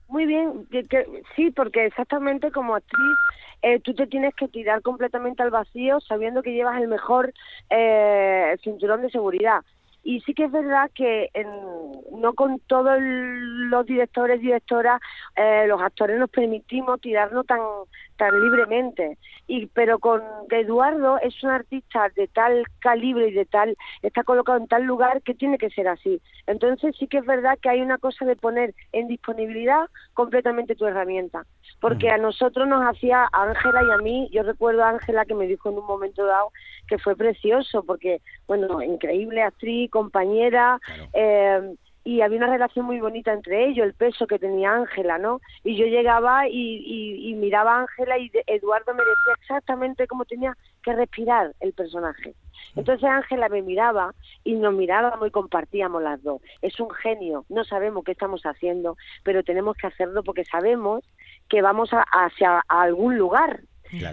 Muy 0.09 0.25
bien, 0.27 0.67
que- 0.71 0.87
que- 0.87 1.23
sí, 1.37 1.51
porque 1.51 1.85
exactamente 1.87 2.51
como 2.51 2.75
actriz 2.75 3.01
eh, 3.63 3.81
tú 3.81 3.93
te 3.95 4.07
tienes 4.07 4.35
que 4.37 4.49
tirar 4.49 4.81
completamente 4.83 5.43
al 5.43 5.51
vacío 5.51 6.01
sabiendo 6.01 6.43
que 6.43 6.53
llevas 6.53 6.81
el 6.81 6.89
mejor 6.89 7.33
eh, 7.71 8.57
cinturón 8.63 9.03
de 9.03 9.11
seguridad. 9.11 9.61
Y 10.05 10.21
sí 10.21 10.33
que 10.33 10.45
es 10.45 10.53
verdad 10.53 10.91
que 10.95 11.29
en- 11.35 12.21
no 12.21 12.33
con 12.35 12.61
todos 12.61 12.97
los 13.01 13.85
directores, 13.85 14.41
directoras, 14.41 15.01
eh, 15.37 15.67
los 15.67 15.81
actores 15.83 16.19
nos 16.19 16.31
permitimos 16.31 17.01
tirarnos 17.01 17.45
tan 17.47 17.61
tan 18.19 18.39
libremente. 18.39 19.17
Y 19.47 19.67
pero 19.69 19.99
con 19.99 20.21
Eduardo 20.51 21.19
es 21.23 21.43
un 21.43 21.51
artista 21.51 22.11
de 22.15 22.29
tal 22.29 22.65
calibre 22.81 23.29
y 23.29 23.33
de 23.33 23.47
tal 23.47 23.77
está 24.03 24.25
colocado 24.25 24.59
en 24.59 24.67
tal 24.67 24.83
lugar 24.83 25.23
que 25.23 25.35
tiene 25.35 25.57
que 25.57 25.71
ser 25.71 25.89
así. 25.89 26.21
Entonces 26.47 26.95
sí 26.99 27.07
que 27.07 27.19
es 27.19 27.25
verdad 27.27 27.59
que 27.63 27.71
hay 27.71 27.81
una 27.81 27.97
cosa 27.97 28.27
de 28.27 28.37
poner 28.37 28.75
en 28.93 29.09
disponibilidad 29.09 29.87
completamente 30.13 30.75
tu 30.75 30.85
herramienta, 30.85 31.47
porque 31.81 32.11
a 32.11 32.19
nosotros 32.19 32.69
nos 32.69 32.83
hacía 32.85 33.29
Ángela 33.33 33.83
y 33.83 33.91
a 33.93 33.99
mí, 33.99 34.29
yo 34.33 34.43
recuerdo 34.43 34.85
a 34.85 34.91
Ángela 34.91 35.25
que 35.25 35.35
me 35.35 35.47
dijo 35.47 35.71
en 35.71 35.79
un 35.79 35.87
momento 35.87 36.27
dado 36.27 36.51
que 36.89 36.99
fue 36.99 37.17
precioso 37.17 37.83
porque 37.85 38.21
bueno, 38.47 38.83
increíble 38.83 39.43
actriz, 39.43 39.91
compañera, 39.91 40.81
eh, 41.13 41.75
y 42.11 42.23
había 42.23 42.39
una 42.39 42.47
relación 42.47 42.87
muy 42.87 43.01
bonita 43.01 43.35
entre 43.35 43.67
ellos, 43.67 43.85
el 43.87 43.93
peso 43.93 44.27
que 44.27 44.39
tenía 44.39 44.73
Ángela, 44.73 45.19
¿no? 45.19 45.41
Y 45.63 45.77
yo 45.77 45.85
llegaba 45.85 46.49
y, 46.49 46.53
y- 46.55 47.29
y 47.29 47.35
miraba 47.35 47.75
a 47.77 47.81
Ángela 47.81 48.17
y 48.17 48.31
Eduardo 48.47 48.95
me 48.95 49.03
decía 49.03 49.35
exactamente 49.39 50.07
cómo 50.07 50.25
tenía 50.25 50.57
que 50.83 50.95
respirar 50.95 51.53
el 51.61 51.75
personaje. 51.75 52.35
Entonces 52.77 53.05
Ángela 53.05 53.51
me 53.51 53.61
miraba 53.61 54.15
y 54.43 54.55
nos 54.55 54.73
mirábamos 54.73 55.29
y 55.29 55.31
compartíamos 55.31 56.03
las 56.03 56.23
dos. 56.23 56.41
Es 56.63 56.81
un 56.81 56.89
genio, 56.91 57.45
no 57.51 57.63
sabemos 57.65 58.05
qué 58.05 58.13
estamos 58.13 58.41
haciendo, 58.45 58.97
pero 59.23 59.43
tenemos 59.43 59.77
que 59.77 59.89
hacerlo 59.89 60.23
porque 60.23 60.45
sabemos 60.47 61.05
que 61.51 61.61
vamos 61.61 61.93
a- 61.93 62.07
hacia 62.11 62.63
a 62.69 62.83
algún 62.83 63.19
lugar. 63.19 63.61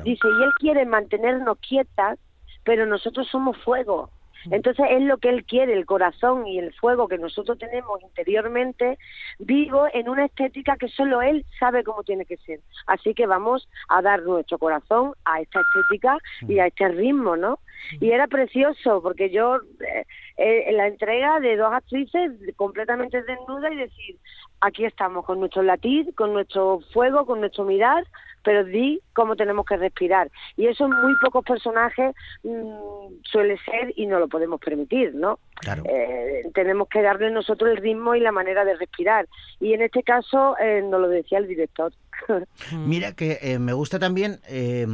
Dice, 0.04 0.28
y 0.28 0.44
él 0.44 0.54
quiere 0.60 0.86
mantenernos 0.86 1.58
quietas, 1.60 2.20
pero 2.66 2.86
nosotros 2.86 3.28
somos 3.30 3.58
fuego. 3.64 4.10
Entonces 4.52 4.86
es 4.90 5.02
lo 5.04 5.18
que 5.18 5.30
él 5.30 5.46
quiere, 5.46 5.74
el 5.74 5.86
corazón 5.86 6.48
y 6.48 6.60
el 6.60 6.74
fuego 6.74 7.08
que 7.08 7.18
nosotros 7.18 7.58
tenemos 7.58 8.02
interiormente, 8.02 8.98
vivo 9.40 9.88
en 9.94 10.10
una 10.10 10.26
estética 10.26 10.78
que 10.78 10.88
solo 10.90 11.22
él 11.22 11.46
sabe 11.60 11.84
cómo 11.84 12.04
tiene 12.04 12.26
que 12.26 12.38
ser. 12.38 12.60
Así 12.88 13.14
que 13.14 13.26
vamos 13.26 13.68
a 13.90 14.02
dar 14.02 14.24
nuestro 14.24 14.58
corazón 14.58 15.14
a 15.26 15.42
esta 15.42 15.62
estética 15.62 16.18
y 16.48 16.60
a 16.60 16.68
este 16.68 16.88
ritmo, 16.90 17.36
¿no? 17.36 17.60
Y 18.00 18.12
era 18.12 18.28
precioso 18.28 19.02
porque 19.02 19.30
yo 19.30 19.58
eh, 19.58 20.06
eh, 20.38 20.72
la 20.74 20.88
entrega 20.88 21.40
de 21.40 21.56
dos 21.58 21.74
actrices 21.74 22.32
completamente 22.56 23.22
desnudas 23.24 23.72
y 23.72 23.76
decir, 23.76 24.18
aquí 24.62 24.86
estamos 24.86 25.26
con 25.26 25.40
nuestro 25.40 25.62
latir, 25.62 26.14
con 26.16 26.34
nuestro 26.34 26.80
fuego, 26.94 27.26
con 27.26 27.40
nuestro 27.40 27.66
mirar, 27.66 28.04
pero 28.46 28.64
di 28.64 29.02
cómo 29.14 29.36
tenemos 29.36 29.66
que 29.66 29.76
respirar. 29.76 30.32
Y 30.56 30.68
eso 30.68 30.86
en 30.86 30.92
muy 30.92 31.14
pocos 31.22 31.44
personajes 31.44 32.16
mm, 32.44 33.24
suele 33.24 33.58
ser 33.66 33.92
y 33.96 34.06
no 34.06 34.20
lo 34.20 34.30
podemos 34.30 34.62
permitir, 34.62 35.14
¿no? 35.16 35.40
Eh, 35.84 36.44
tenemos 36.54 36.88
que 36.88 37.02
darle 37.02 37.32
nosotros 37.32 37.72
el 37.72 37.78
ritmo 37.78 38.16
y 38.16 38.22
la 38.22 38.32
manera 38.32 38.64
de 38.64 38.76
respirar. 38.76 39.28
Y 39.60 39.74
en 39.74 39.82
este 39.82 40.04
caso 40.04 40.56
eh, 40.60 40.82
nos 40.82 41.02
lo 41.02 41.10
decía 41.10 41.40
el 41.40 41.48
director. 41.48 41.92
Mira 42.72 43.14
que 43.14 43.40
eh, 43.42 43.60
me 43.60 43.74
gusta 43.74 44.00
también 44.00 44.40
eh, 44.48 44.88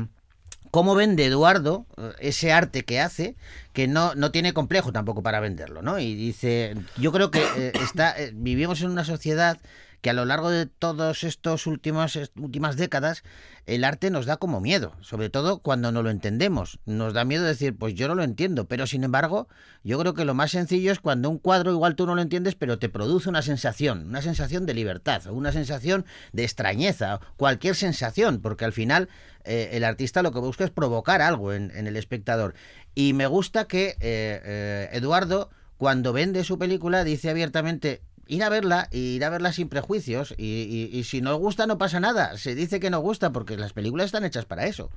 cómo 0.71 0.95
vende 0.95 1.25
Eduardo 1.25 1.85
eh, 1.97 2.13
ese 2.19 2.51
arte 2.51 2.83
que 2.83 2.99
hace, 2.99 3.35
que 3.73 3.87
no, 3.87 4.15
no 4.15 4.31
tiene 4.31 4.53
complejo 4.53 4.91
tampoco 4.91 5.21
para 5.21 5.39
venderlo, 5.39 5.81
¿no? 5.81 5.99
Y 5.99 6.15
dice, 6.15 6.75
yo 6.97 7.11
creo 7.11 7.29
que 7.29 7.43
eh, 7.57 7.73
está, 7.83 8.17
eh, 8.17 8.31
vivimos 8.33 8.81
en 8.81 8.89
una 8.89 9.03
sociedad 9.03 9.59
que 10.01 10.09
a 10.09 10.13
lo 10.13 10.25
largo 10.25 10.49
de 10.49 10.65
todos 10.65 11.23
estos 11.23 11.67
últimos 11.67 12.15
est- 12.15 12.37
últimas 12.37 12.75
décadas 12.75 13.23
el 13.67 13.83
arte 13.83 14.09
nos 14.09 14.25
da 14.25 14.37
como 14.37 14.59
miedo, 14.59 14.93
sobre 15.01 15.29
todo 15.29 15.59
cuando 15.59 15.91
no 15.91 16.01
lo 16.01 16.09
entendemos. 16.09 16.79
Nos 16.85 17.13
da 17.13 17.23
miedo 17.25 17.43
decir, 17.43 17.77
pues 17.77 17.93
yo 17.93 18.07
no 18.07 18.15
lo 18.15 18.23
entiendo, 18.23 18.65
pero 18.67 18.87
sin 18.87 19.03
embargo, 19.03 19.47
yo 19.83 19.99
creo 19.99 20.15
que 20.15 20.25
lo 20.25 20.33
más 20.33 20.51
sencillo 20.51 20.91
es 20.91 20.99
cuando 20.99 21.29
un 21.29 21.37
cuadro 21.37 21.71
igual 21.71 21.95
tú 21.95 22.07
no 22.07 22.15
lo 22.15 22.21
entiendes, 22.23 22.55
pero 22.55 22.79
te 22.79 22.89
produce 22.89 23.29
una 23.29 23.43
sensación, 23.43 24.07
una 24.07 24.23
sensación 24.23 24.65
de 24.65 24.73
libertad, 24.73 25.27
una 25.27 25.51
sensación 25.51 26.05
de 26.33 26.43
extrañeza, 26.43 27.19
cualquier 27.37 27.75
sensación, 27.75 28.41
porque 28.41 28.65
al 28.65 28.73
final 28.73 29.09
eh, 29.43 29.69
el 29.73 29.83
artista 29.83 30.23
lo 30.23 30.31
que 30.31 30.39
busca 30.39 30.63
es 30.63 30.71
provocar 30.71 31.21
algo 31.21 31.53
en, 31.53 31.71
en 31.75 31.85
el 31.85 31.95
espectador. 31.95 32.55
Y 32.95 33.13
me 33.13 33.27
gusta 33.27 33.65
que 33.65 33.89
eh, 33.99 34.41
eh, 34.43 34.89
Eduardo, 34.93 35.51
cuando 35.77 36.13
vende 36.13 36.43
su 36.43 36.57
película, 36.57 37.03
dice 37.03 37.29
abiertamente, 37.29 38.01
ir 38.31 38.43
a 38.43 38.49
verla 38.49 38.87
y 38.91 39.15
ir 39.17 39.25
a 39.25 39.29
verla 39.29 39.51
sin 39.51 39.67
prejuicios 39.67 40.33
y, 40.37 40.89
y- 40.93 40.97
y 40.97 41.03
si 41.03 41.21
no 41.21 41.35
gusta 41.35 41.67
no 41.67 41.77
pasa 41.77 41.99
nada, 41.99 42.37
se 42.37 42.55
dice 42.55 42.79
que 42.79 42.89
no 42.89 42.99
gusta 43.01 43.31
porque 43.31 43.57
las 43.57 43.73
películas 43.73 44.05
están 44.07 44.23
hechas 44.23 44.45
para 44.45 44.65
eso. 44.65 44.89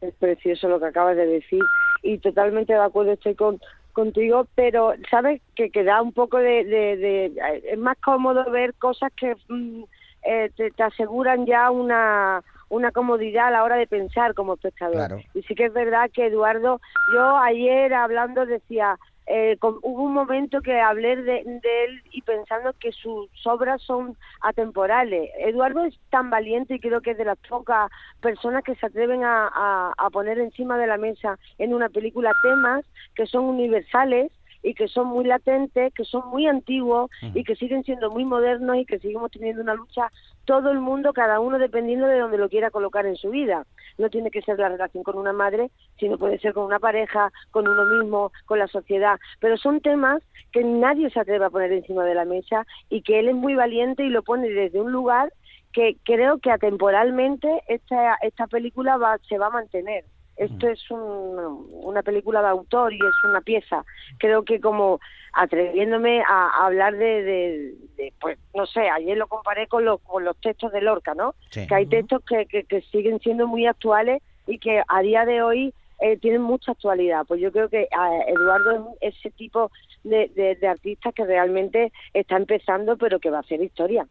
Es 0.00 0.14
precioso 0.14 0.68
lo 0.68 0.78
que 0.78 0.86
acabas 0.86 1.16
de 1.16 1.26
decir 1.26 1.62
y 2.02 2.18
totalmente 2.18 2.72
de 2.72 2.78
acuerdo 2.78 3.12
estoy 3.12 3.34
con, 3.34 3.60
contigo, 3.92 4.46
pero 4.54 4.92
sabes 5.10 5.42
que, 5.56 5.70
que 5.70 5.82
da 5.82 6.00
un 6.00 6.12
poco 6.12 6.38
de, 6.38 6.64
de- 6.64 6.96
de- 6.96 7.62
Es 7.72 7.78
más 7.78 7.96
cómodo 8.04 8.48
ver 8.50 8.74
cosas 8.74 9.10
que 9.16 9.34
mm, 9.48 9.82
eh, 10.22 10.50
te, 10.56 10.70
te 10.70 10.82
aseguran 10.84 11.46
ya 11.46 11.70
una 11.70 12.42
una 12.70 12.90
comodidad 12.92 13.48
a 13.48 13.50
la 13.50 13.62
hora 13.62 13.76
de 13.76 13.86
pensar 13.86 14.34
como 14.34 14.54
espectador. 14.54 14.96
Claro. 14.96 15.22
Y 15.34 15.42
sí 15.42 15.54
que 15.54 15.66
es 15.66 15.72
verdad 15.72 16.10
que 16.12 16.26
Eduardo, 16.26 16.80
yo 17.12 17.36
ayer 17.38 17.92
hablando 17.94 18.46
decía, 18.46 18.98
eh, 19.26 19.56
con- 19.58 19.78
hubo 19.82 20.02
un 20.02 20.12
momento 20.12 20.60
que 20.60 20.78
hablé 20.80 21.16
de, 21.16 21.42
de 21.44 21.84
él 21.84 22.02
y 22.12 22.22
pensando 22.22 22.72
que 22.74 22.92
sus 22.92 23.28
obras 23.46 23.80
son 23.82 24.16
atemporales. 24.40 25.30
Eduardo 25.38 25.84
es 25.84 25.98
tan 26.10 26.30
valiente 26.30 26.74
y 26.74 26.80
creo 26.80 27.00
que 27.00 27.12
es 27.12 27.18
de 27.18 27.24
las 27.24 27.38
pocas 27.48 27.90
personas 28.20 28.62
que 28.64 28.74
se 28.76 28.86
atreven 28.86 29.24
a, 29.24 29.48
a- 29.48 29.94
a 29.96 30.10
poner 30.10 30.38
encima 30.38 30.78
de 30.78 30.86
la 30.86 30.96
mesa 30.98 31.38
en 31.58 31.74
una 31.74 31.88
película 31.88 32.32
temas 32.42 32.84
que 33.14 33.26
son 33.26 33.44
universales 33.44 34.30
y 34.62 34.72
que 34.74 34.88
son 34.88 35.08
muy 35.08 35.24
latentes, 35.26 35.92
que 35.92 36.04
son 36.04 36.26
muy 36.30 36.46
antiguos 36.46 37.10
y 37.34 37.44
que 37.44 37.54
siguen 37.56 37.84
siendo 37.84 38.10
muy 38.10 38.24
modernos 38.24 38.76
y 38.76 38.86
que 38.86 38.98
seguimos 38.98 39.30
teniendo 39.30 39.60
una 39.62 39.74
lucha 39.74 40.10
todo 40.44 40.70
el 40.70 40.80
mundo, 40.80 41.12
cada 41.12 41.40
uno 41.40 41.58
dependiendo 41.58 42.06
de 42.06 42.18
donde 42.18 42.38
lo 42.38 42.48
quiera 42.48 42.70
colocar 42.70 43.06
en 43.06 43.16
su 43.16 43.30
vida. 43.30 43.66
No 43.98 44.10
tiene 44.10 44.30
que 44.30 44.42
ser 44.42 44.58
la 44.58 44.68
relación 44.68 45.04
con 45.04 45.16
una 45.16 45.32
madre, 45.32 45.70
sino 45.98 46.18
puede 46.18 46.38
ser 46.38 46.52
con 46.52 46.64
una 46.64 46.78
pareja, 46.78 47.32
con 47.50 47.68
uno 47.68 47.84
mismo, 47.84 48.32
con 48.46 48.58
la 48.58 48.66
sociedad. 48.66 49.18
Pero 49.40 49.56
son 49.56 49.80
temas 49.80 50.22
que 50.52 50.64
nadie 50.64 51.10
se 51.10 51.20
atreve 51.20 51.44
a 51.44 51.50
poner 51.50 51.72
encima 51.72 52.04
de 52.04 52.14
la 52.14 52.24
mesa 52.24 52.66
y 52.88 53.02
que 53.02 53.18
él 53.18 53.28
es 53.28 53.34
muy 53.34 53.54
valiente 53.54 54.04
y 54.04 54.08
lo 54.10 54.22
pone 54.22 54.48
desde 54.48 54.80
un 54.80 54.92
lugar 54.92 55.32
que 55.72 55.96
creo 56.04 56.38
que 56.38 56.52
atemporalmente 56.52 57.62
esta, 57.66 58.14
esta 58.22 58.46
película 58.46 58.96
va, 58.96 59.18
se 59.28 59.38
va 59.38 59.48
a 59.48 59.50
mantener. 59.50 60.04
Esto 60.36 60.68
es 60.68 60.90
un- 60.90 61.68
una 61.70 62.02
película 62.02 62.42
de 62.42 62.48
autor 62.48 62.92
y 62.92 62.96
es 62.96 63.24
una 63.28 63.40
pieza. 63.40 63.84
Creo 64.18 64.44
que 64.44 64.60
como 64.60 64.98
atreviéndome 65.32 66.22
a, 66.22 66.48
a 66.48 66.66
hablar 66.66 66.96
de, 66.96 67.22
de- 67.22 67.74
de, 67.96 68.12
pues 68.20 68.38
no 68.54 68.66
sé, 68.66 68.88
ayer 68.88 69.16
lo 69.16 69.26
comparé 69.26 69.66
con 69.68 69.84
los, 69.84 70.00
con 70.00 70.24
los 70.24 70.36
textos 70.40 70.72
de 70.72 70.80
Lorca, 70.80 71.14
¿no? 71.14 71.34
Sí. 71.50 71.66
Que 71.66 71.74
hay 71.74 71.86
textos 71.86 72.22
que, 72.24 72.46
que, 72.46 72.64
que 72.64 72.80
siguen 72.82 73.20
siendo 73.20 73.46
muy 73.46 73.66
actuales 73.66 74.22
y 74.46 74.58
que 74.58 74.82
a 74.88 75.00
día 75.02 75.24
de 75.24 75.42
hoy 75.42 75.74
eh, 76.00 76.16
tienen 76.18 76.42
mucha 76.42 76.72
actualidad. 76.72 77.24
Pues 77.26 77.40
yo 77.40 77.52
creo 77.52 77.68
que 77.68 77.88
ah, 77.96 78.10
Eduardo 78.26 78.94
es 79.00 79.14
ese 79.18 79.30
tipo 79.30 79.70
de, 80.04 80.30
de, 80.34 80.54
de 80.54 80.66
artista 80.68 81.10
que 81.12 81.24
realmente 81.24 81.92
está 82.12 82.36
empezando, 82.36 82.96
pero 82.96 83.18
que 83.18 83.30
va 83.30 83.38
a 83.38 83.40
hacer 83.40 83.60
historia. 83.62 84.06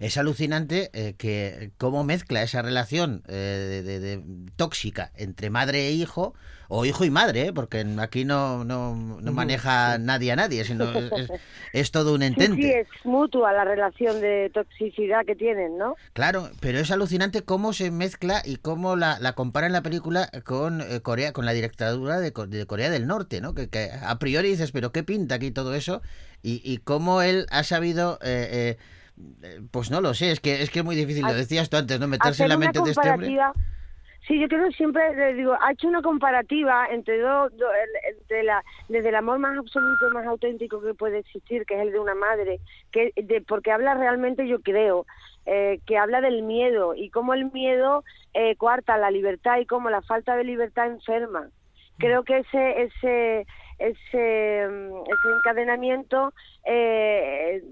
Es 0.00 0.16
alucinante 0.18 0.90
eh, 0.92 1.14
que 1.18 1.70
cómo 1.78 2.04
mezcla 2.04 2.42
esa 2.42 2.62
relación 2.62 3.22
eh, 3.28 3.82
de- 3.84 4.22
tóxica 4.56 5.10
entre 5.16 5.50
madre 5.50 5.88
e 5.88 5.92
hijo, 5.92 6.34
o 6.72 6.84
hijo 6.84 7.04
y 7.04 7.10
madre, 7.10 7.48
¿eh? 7.48 7.52
porque 7.52 7.84
aquí 7.98 8.24
no, 8.24 8.64
no, 8.64 8.94
no 8.94 9.32
maneja 9.32 9.98
nadie 9.98 10.30
a 10.32 10.36
nadie, 10.36 10.64
sino 10.64 10.84
es, 10.84 11.10
es- 11.12 11.30
es 11.72 11.90
todo 11.90 12.14
un 12.14 12.22
entente. 12.22 12.62
sí, 12.62 12.70
es 12.70 12.86
mutua 13.04 13.52
la 13.52 13.64
relación 13.64 14.20
de 14.20 14.50
toxicidad 14.54 15.26
que 15.26 15.34
tienen, 15.36 15.76
¿no? 15.78 15.96
Claro, 16.12 16.48
pero 16.60 16.78
es 16.78 16.90
alucinante 16.90 17.42
cómo 17.42 17.72
se 17.72 17.90
mezcla 17.90 18.40
y 18.44 18.56
cómo 18.56 18.94
la, 18.96 19.18
la 19.18 19.32
compara 19.34 19.66
en 19.66 19.72
la 19.72 19.82
película 19.82 20.30
con 20.44 20.80
eh, 20.80 21.00
Corea, 21.00 21.32
con 21.32 21.44
la 21.44 21.52
dictadura 21.52 22.20
de, 22.20 22.30
de 22.48 22.66
Corea 22.66 22.88
del 22.88 23.06
Norte, 23.08 23.40
¿no? 23.40 23.52
Que, 23.54 23.68
que 23.68 23.90
a 24.02 24.18
priori 24.20 24.48
dices, 24.50 24.70
pero 24.72 24.92
¿qué 24.92 25.02
pinta 25.02 25.34
aquí 25.34 25.50
todo 25.50 25.74
eso? 25.74 26.02
Y, 26.42 26.62
y 26.64 26.78
cómo 26.78 27.20
él 27.20 27.46
ha 27.50 27.64
sabido, 27.64 28.18
eh, 28.22 28.76
eh, 28.78 28.78
eh, 29.42 29.60
pues 29.72 29.90
no 29.90 30.00
lo 30.00 30.14
sé, 30.14 30.30
es 30.30 30.40
que 30.40 30.62
es 30.62 30.70
que 30.70 30.78
es 30.78 30.84
muy 30.84 30.94
difícil, 30.96 31.22
lo 31.26 31.34
decías 31.34 31.68
tú 31.68 31.76
antes, 31.76 31.98
¿no? 32.00 32.06
Meterse 32.08 32.44
en 32.44 32.48
la 32.48 32.54
mente 32.56 32.78
de 32.84 32.90
este 32.92 33.10
hombre. 33.14 33.26
Sí 34.26 34.38
yo 34.40 34.48
creo 34.48 34.68
que 34.68 34.74
siempre 34.76 35.14
le 35.16 35.34
digo 35.34 35.56
ha 35.60 35.72
hecho 35.72 35.88
una 35.88 36.02
comparativa 36.02 36.86
entre 36.90 37.18
dos 37.18 37.56
do- 37.56 37.66
entre 38.10 38.42
la 38.44 38.62
desde 38.88 39.08
el 39.08 39.14
amor 39.14 39.38
más 39.38 39.56
absoluto 39.58 40.10
más 40.10 40.26
auténtico 40.26 40.80
que 40.82 40.94
puede 40.94 41.18
existir 41.18 41.64
que 41.66 41.74
es 41.74 41.80
el 41.82 41.92
de 41.92 41.98
una 42.00 42.14
madre 42.14 42.60
que 42.92 43.12
de, 43.16 43.40
porque 43.42 43.72
habla 43.72 43.94
realmente 43.94 44.46
yo 44.46 44.60
creo 44.60 45.06
eh, 45.46 45.80
que 45.86 45.96
habla 45.96 46.20
del 46.20 46.42
miedo 46.42 46.94
y 46.94 47.10
cómo 47.10 47.32
el 47.34 47.50
miedo 47.50 48.04
eh, 48.34 48.56
coarta 48.56 48.98
la 48.98 49.10
libertad 49.10 49.58
y 49.58 49.66
cómo 49.66 49.88
la 49.90 50.02
falta 50.02 50.36
de 50.36 50.44
libertad 50.44 50.86
enferma. 50.86 51.48
Creo 51.98 52.24
que 52.24 52.38
ese 52.38 52.82
ese 52.82 53.46
ese, 53.80 54.68
mm, 54.68 55.02
ese 55.02 55.28
encadenamiento 55.36 56.32
eh, 56.64 57.62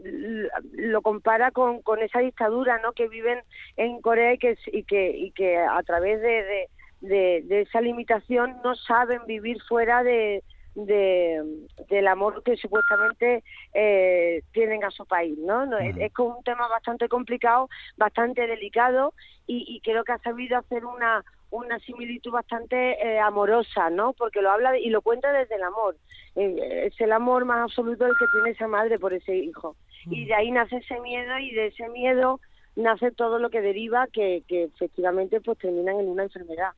lo 0.72 1.02
compara 1.02 1.50
con, 1.52 1.82
con 1.82 2.02
esa 2.02 2.20
dictadura 2.20 2.78
¿no? 2.78 2.92
que 2.92 3.08
viven 3.08 3.40
en 3.76 4.00
Corea 4.00 4.32
y 4.32 4.38
que, 4.38 4.56
y 4.72 4.82
que, 4.84 5.10
y 5.10 5.30
que 5.32 5.58
a 5.58 5.82
través 5.82 6.20
de, 6.20 6.28
de, 6.42 6.68
de- 7.00 7.42
de 7.44 7.60
esa 7.60 7.80
limitación 7.80 8.56
no 8.64 8.74
saben 8.74 9.20
vivir 9.26 9.58
fuera 9.68 10.02
de, 10.02 10.42
de- 10.74 11.42
del 11.88 12.08
amor 12.08 12.42
que 12.42 12.56
supuestamente 12.56 13.44
eh, 13.74 14.42
tienen 14.52 14.82
a 14.84 14.90
su 14.90 15.04
país, 15.06 15.38
¿no? 15.38 15.66
No, 15.66 15.78
es, 15.78 15.94
es 15.98 16.12
un 16.18 16.42
tema 16.42 16.66
bastante 16.68 17.08
complicado, 17.08 17.68
bastante 17.96 18.46
delicado 18.46 19.12
y, 19.46 19.64
y 19.68 19.80
creo 19.80 20.04
que 20.04 20.12
ha 20.12 20.18
sabido 20.18 20.56
hacer 20.58 20.84
una 20.84 21.22
una 21.50 21.78
similitud 21.80 22.30
bastante 22.30 22.92
eh, 23.06 23.18
amorosa, 23.20 23.90
¿no? 23.90 24.12
Porque 24.12 24.42
lo 24.42 24.50
habla 24.50 24.72
de- 24.72 24.80
y 24.80 24.90
lo 24.90 25.00
cuenta 25.02 25.32
desde 25.32 25.54
el 25.56 25.62
amor. 25.62 25.96
Eh, 26.36 26.86
es 26.92 27.00
el 27.00 27.12
amor 27.12 27.44
más 27.44 27.58
absoluto 27.64 28.06
el 28.06 28.12
que 28.18 28.26
tiene 28.32 28.50
esa 28.50 28.68
madre 28.68 28.98
por 28.98 29.12
ese 29.14 29.34
hijo. 29.36 29.76
Y 30.10 30.26
de 30.26 30.34
ahí 30.34 30.50
nace 30.50 30.76
ese 30.76 31.00
miedo 31.00 31.38
y 31.38 31.52
de 31.54 31.66
ese 31.68 31.88
miedo 31.88 32.40
nace 32.76 33.10
todo 33.10 33.38
lo 33.38 33.50
que 33.50 33.60
deriva 33.60 34.06
que, 34.12 34.44
que 34.46 34.64
efectivamente 34.64 35.40
pues 35.40 35.58
terminan 35.58 35.98
en 35.98 36.08
una 36.08 36.22
enfermedad. 36.24 36.70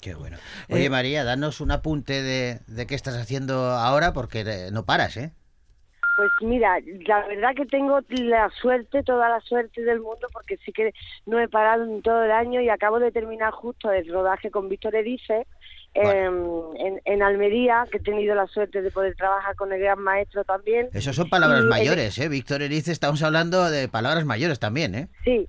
Qué 0.00 0.14
bueno. 0.14 0.36
Oye, 0.70 0.88
María, 0.88 1.24
danos 1.24 1.60
un 1.60 1.70
apunte 1.72 2.22
de, 2.22 2.60
de 2.66 2.86
qué 2.86 2.94
estás 2.94 3.16
haciendo 3.16 3.54
ahora, 3.70 4.12
porque 4.12 4.40
eh, 4.40 4.70
no 4.72 4.84
paras, 4.84 5.16
¿eh? 5.16 5.32
Pues 6.16 6.30
mira, 6.40 6.78
la 7.06 7.26
verdad 7.26 7.54
que 7.54 7.66
tengo 7.66 8.00
la 8.08 8.50
suerte, 8.60 9.02
toda 9.02 9.28
la 9.28 9.40
suerte 9.40 9.82
del 9.82 10.00
mundo, 10.00 10.28
porque 10.32 10.56
sí 10.64 10.72
que 10.72 10.94
no 11.26 11.38
he 11.38 11.46
parado 11.46 11.84
en 11.84 12.00
todo 12.00 12.24
el 12.24 12.30
año 12.30 12.60
y 12.62 12.70
acabo 12.70 12.98
de 12.98 13.12
terminar 13.12 13.52
justo 13.52 13.90
el 13.92 14.10
rodaje 14.10 14.50
con 14.50 14.68
Víctor 14.70 14.94
Erice 14.94 15.46
em, 15.92 16.44
en, 16.78 17.02
en 17.04 17.22
Almería, 17.22 17.84
que 17.90 17.98
he 17.98 18.00
tenido 18.00 18.34
la 18.34 18.46
suerte 18.46 18.80
de 18.80 18.90
poder 18.90 19.14
trabajar 19.14 19.54
con 19.56 19.72
el 19.72 19.78
gran 19.78 19.98
maestro 20.00 20.42
también. 20.44 20.88
Eso 20.94 21.12
son 21.12 21.28
palabras 21.28 21.64
Y 21.64 21.68
mayores, 21.68 22.18
¿eh? 22.18 22.28
Víctor 22.30 22.62
Erice, 22.62 22.92
estamos 22.92 23.22
hablando 23.22 23.70
de 23.70 23.88
palabras 23.88 24.24
mayores 24.24 24.58
también, 24.58 24.94
¿eh? 24.94 25.08
Sí, 25.22 25.46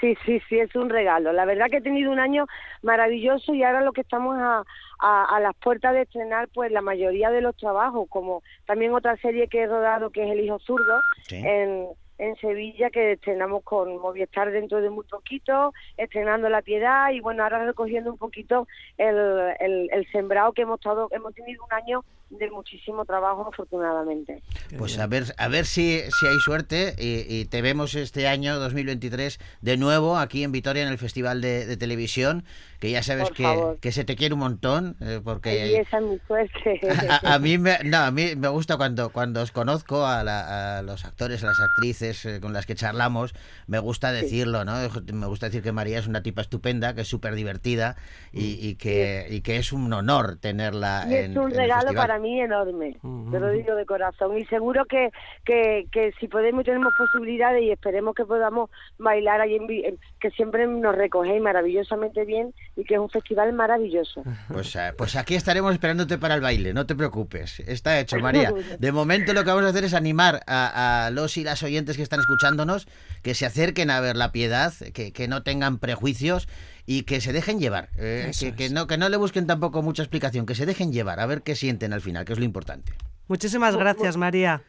sí, 0.00 0.16
sí, 0.24 0.40
sí, 0.48 0.58
es 0.58 0.74
un 0.74 0.88
regalo. 0.90 1.32
La 1.32 1.44
verdad 1.44 1.66
que 1.70 1.78
he 1.78 1.82
tenido 1.82 2.10
un 2.10 2.18
año 2.18 2.46
maravilloso 2.82 3.54
y 3.54 3.62
ahora 3.62 3.80
lo 3.82 3.92
que 3.92 4.00
estamos 4.00 4.36
a, 4.38 4.64
a, 4.98 5.36
a 5.36 5.40
las 5.40 5.54
puertas 5.56 5.92
de 5.94 6.02
estrenar, 6.02 6.48
pues 6.54 6.72
la 6.72 6.80
mayoría 6.80 7.30
de 7.30 7.40
los 7.40 7.56
trabajos, 7.56 8.08
como 8.08 8.42
también 8.66 8.94
otra 8.94 9.16
serie 9.18 9.48
que 9.48 9.62
he 9.62 9.66
rodado 9.66 10.10
que 10.10 10.24
es 10.24 10.30
El 10.30 10.40
Hijo 10.40 10.58
Zurdo, 10.58 11.00
Sí. 11.24 11.36
en, 11.36 11.86
en 12.18 12.36
Sevilla, 12.36 12.90
que 12.90 13.12
estrenamos 13.12 13.62
con 13.64 13.96
Movistar 13.98 14.50
dentro 14.50 14.80
de 14.82 14.90
muy 14.90 15.04
poquito, 15.04 15.72
estrenando 15.96 16.48
La 16.50 16.60
Piedad 16.60 17.10
y 17.12 17.20
bueno, 17.20 17.42
ahora 17.42 17.64
recogiendo 17.64 18.10
un 18.12 18.18
poquito 18.18 18.66
el, 18.98 19.16
el, 19.60 19.88
el 19.92 20.06
sembrado 20.12 20.52
que 20.52 20.62
hemos, 20.62 20.80
estado, 20.80 21.08
hemos 21.12 21.34
tenido 21.34 21.64
un 21.64 21.72
año 21.72 22.04
de 22.30 22.50
muchísimo 22.50 23.04
trabajo, 23.04 23.48
afortunadamente. 23.52 24.42
Pues 24.78 24.98
a 24.98 25.06
ver, 25.06 25.24
a 25.36 25.48
ver 25.48 25.66
si, 25.66 26.00
si 26.00 26.26
hay 26.26 26.38
suerte 26.44 26.94
y, 26.98 27.24
y 27.28 27.44
te 27.46 27.60
vemos 27.60 27.94
este 27.96 28.28
año 28.28 28.58
2023 28.58 29.38
de 29.62 29.76
nuevo 29.76 30.16
aquí 30.16 30.44
en 30.44 30.52
Vitoria 30.52 30.82
en 30.84 30.88
el 30.88 30.98
Festival 30.98 31.40
de, 31.40 31.66
de 31.66 31.76
Televisión, 31.76 32.44
que 32.78 32.90
ya 32.90 33.02
sabes 33.02 33.30
que, 33.30 33.44
que 33.80 33.92
se 33.92 34.04
te 34.04 34.14
quiere 34.16 34.34
un 34.34 34.40
montón, 34.40 34.96
eh, 35.00 35.20
porque 35.22 35.66
Y 35.68 35.74
esa 35.74 35.98
es 35.98 36.04
mi 36.04 36.18
suerte. 36.26 36.80
a, 37.10 37.34
a 37.34 37.38
mí 37.40 37.58
me, 37.58 37.78
no, 37.84 37.98
a 37.98 38.10
mí 38.12 38.36
me 38.36 38.48
gusta 38.48 38.76
cuando, 38.76 39.10
cuando 39.10 39.42
os 39.42 39.50
conozco 39.50 40.06
a, 40.06 40.22
la- 40.22 40.78
a 40.78 40.82
los 40.82 41.04
actores, 41.04 41.42
a 41.42 41.46
las 41.48 41.60
actrices 41.60 42.24
eh, 42.26 42.40
con 42.40 42.52
las 42.52 42.64
que 42.64 42.74
charlamos, 42.76 43.34
me 43.66 43.80
gusta 43.80 44.12
decirlo, 44.12 44.64
¿no? 44.64 44.74
Me 45.12 45.26
gusta 45.26 45.46
decir 45.46 45.62
que 45.62 45.72
María 45.72 45.98
es 45.98 46.06
una 46.06 46.22
tipa 46.22 46.42
estupenda, 46.42 46.94
que 46.94 47.00
es 47.00 47.08
súper 47.08 47.34
divertida 47.34 47.96
y, 48.32 48.52
y 48.66 48.76
que, 48.76 49.26
y 49.30 49.40
que 49.40 49.56
es 49.56 49.72
un 49.72 49.92
honor 49.92 50.36
tenerla 50.36 51.06
Y 51.10 51.14
en, 51.16 51.32
es 51.32 51.36
un 51.36 51.42
en 51.44 51.50
el 51.50 51.56
regalo 51.56 51.82
festival. 51.86 52.06
para 52.06 52.19
mí 52.20 52.40
enorme. 52.40 52.96
Te 53.30 53.40
lo 53.40 53.50
digo 53.50 53.74
de 53.74 53.86
corazón. 53.86 54.38
Y 54.38 54.44
seguro 54.46 54.84
que, 54.84 55.10
que, 55.44 55.86
que 55.90 56.12
si 56.20 56.28
podemos 56.28 56.64
tenemos 56.64 56.92
posibilidades 56.96 57.62
y 57.62 57.70
esperemos 57.72 58.14
que 58.14 58.24
podamos 58.24 58.70
bailar 58.98 59.40
ahí, 59.40 59.56
en, 59.56 59.66
Vi- 59.66 59.84
en- 59.84 59.98
que 60.20 60.30
siempre 60.30 60.66
nos 60.66 60.94
recogéis 60.94 61.40
maravillosamente 61.42 62.24
bien 62.24 62.54
y 62.76 62.84
que 62.84 62.94
es 62.94 63.00
un 63.00 63.10
festival 63.10 63.52
maravilloso. 63.52 64.22
Pues, 64.52 64.74
eh, 64.76 64.92
pues 64.96 65.16
aquí 65.16 65.34
estaremos 65.36 65.72
esperándote 65.72 66.18
para 66.18 66.34
el 66.34 66.40
baile, 66.40 66.74
no 66.74 66.84
te 66.84 66.94
preocupes. 66.94 67.60
Está 67.60 67.98
hecho, 68.00 68.18
María. 68.18 68.52
De 68.78 68.92
momento 68.92 69.32
lo 69.32 69.42
que 69.44 69.50
vamos 69.50 69.64
a 69.64 69.68
hacer 69.68 69.84
es 69.84 69.94
animar 69.94 70.40
a, 70.46 71.06
a 71.06 71.10
los 71.10 71.36
y 71.36 71.44
las 71.44 71.62
oyentes 71.62 71.96
que 71.96 72.02
están 72.02 72.20
escuchándonos 72.20 72.86
que 73.22 73.34
se 73.34 73.46
acerquen 73.46 73.90
a 73.90 74.00
ver 74.00 74.16
la 74.16 74.32
piedad, 74.32 74.72
que, 74.92 75.12
que 75.12 75.28
no 75.28 75.42
tengan 75.42 75.78
prejuicios 75.78 76.48
y 76.86 77.02
que 77.02 77.20
se 77.20 77.32
dejen 77.32 77.58
llevar. 77.58 77.88
eh, 77.96 78.30
que, 78.56 78.70
no, 78.70 78.86
que 78.86 78.98
no 78.98 79.08
le 79.08 79.16
busquen 79.16 79.46
tampoco 79.46 79.82
mucha 79.82 80.02
explicación, 80.02 80.46
que 80.46 80.54
se 80.54 80.66
dejen 80.66 80.92
llevar, 80.92 81.20
a 81.20 81.26
ver 81.26 81.42
qué 81.42 81.54
sienten 81.54 81.92
al 81.92 82.00
final, 82.00 82.24
que 82.24 82.32
es 82.32 82.38
lo 82.38 82.44
importante. 82.44 82.92
Muchísimas 83.28 83.76
gracias, 83.76 84.16
María. 84.16 84.62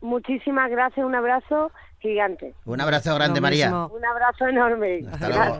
Muchísimas 0.00 0.70
gracias, 0.70 1.04
un 1.04 1.14
abrazo 1.14 1.72
gigante. 2.00 2.54
Un 2.64 2.80
abrazo 2.80 3.14
grande, 3.14 3.40
María. 3.40 3.68
Un 3.86 4.04
abrazo 4.04 4.46
enorme. 4.46 5.00
Hasta 5.10 5.28
luego. 5.28 5.58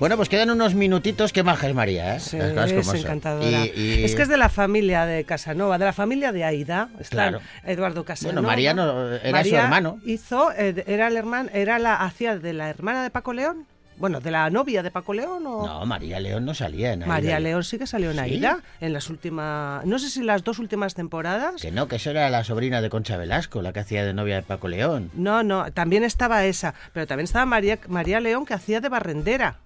Bueno, 0.00 0.16
pues 0.16 0.28
quedan 0.30 0.48
unos 0.50 0.74
minutitos 0.74 1.30
que 1.32 1.42
maja 1.42 1.68
es 1.68 1.74
María, 1.74 2.16
¿eh? 2.16 2.20
Sí, 2.20 2.38
es 2.38 2.54
como 2.72 2.82
son. 2.82 2.96
encantadora. 2.96 3.66
Y- 3.66 3.72
y- 3.76 4.04
Es 4.04 4.14
que 4.14 4.22
es 4.22 4.28
de 4.28 4.38
la 4.38 4.48
familia 4.48 5.04
de 5.04 5.24
Casanova, 5.24 5.76
de 5.76 5.84
la 5.84 5.92
familia 5.92 6.32
de 6.32 6.42
Aida. 6.42 6.88
Claro. 7.10 7.40
Eduardo 7.64 8.02
Casanova. 8.04 8.32
Bueno, 8.36 8.48
María 8.48 8.72
no- 8.72 9.12
era 9.12 9.26
su 9.26 9.30
María 9.32 9.62
hermano. 9.64 10.00
Hizo, 10.06 10.52
eh, 10.52 10.84
era 10.86 11.08
el 11.08 11.16
hermano, 11.18 11.50
era 11.52 11.78
la, 11.78 11.96
hacía 11.96 12.38
de 12.38 12.54
la 12.54 12.70
hermana 12.70 13.02
de 13.02 13.10
Paco 13.10 13.34
León. 13.34 13.66
Bueno, 13.98 14.20
de 14.20 14.30
la 14.30 14.48
novia 14.48 14.82
de 14.82 14.90
Paco 14.90 15.12
León 15.12 15.46
o. 15.46 15.66
No, 15.66 15.84
María 15.84 16.18
León 16.18 16.46
no 16.46 16.54
salía 16.54 16.94
en 16.94 17.00
María 17.00 17.36
Aida. 17.36 17.40
León 17.40 17.64
sí 17.64 17.76
que 17.76 17.86
salió 17.86 18.08
en 18.10 18.16
¿Sí? 18.16 18.22
Aida 18.22 18.60
en 18.80 18.94
las 18.94 19.10
últimas, 19.10 19.84
no 19.84 19.98
sé 19.98 20.08
si 20.08 20.22
las 20.22 20.42
dos 20.42 20.58
últimas 20.58 20.94
temporadas. 20.94 21.60
Que 21.60 21.70
no, 21.70 21.86
que 21.88 21.96
eso 21.96 22.08
era 22.10 22.30
la 22.30 22.42
sobrina 22.42 22.80
de 22.80 22.88
Concha 22.88 23.18
Velasco, 23.18 23.60
la 23.60 23.74
que 23.74 23.80
hacía 23.80 24.02
de 24.06 24.14
novia 24.14 24.36
de 24.36 24.42
Paco 24.42 24.68
León. 24.68 25.10
No, 25.12 25.42
no, 25.42 25.70
también 25.72 26.04
estaba 26.04 26.46
esa, 26.46 26.72
pero 26.94 27.06
también 27.06 27.24
estaba 27.24 27.44
María, 27.44 27.78
María 27.88 28.20
León 28.20 28.46
que 28.46 28.54
hacía 28.54 28.80
de 28.80 28.88
barrendera. 28.88 29.58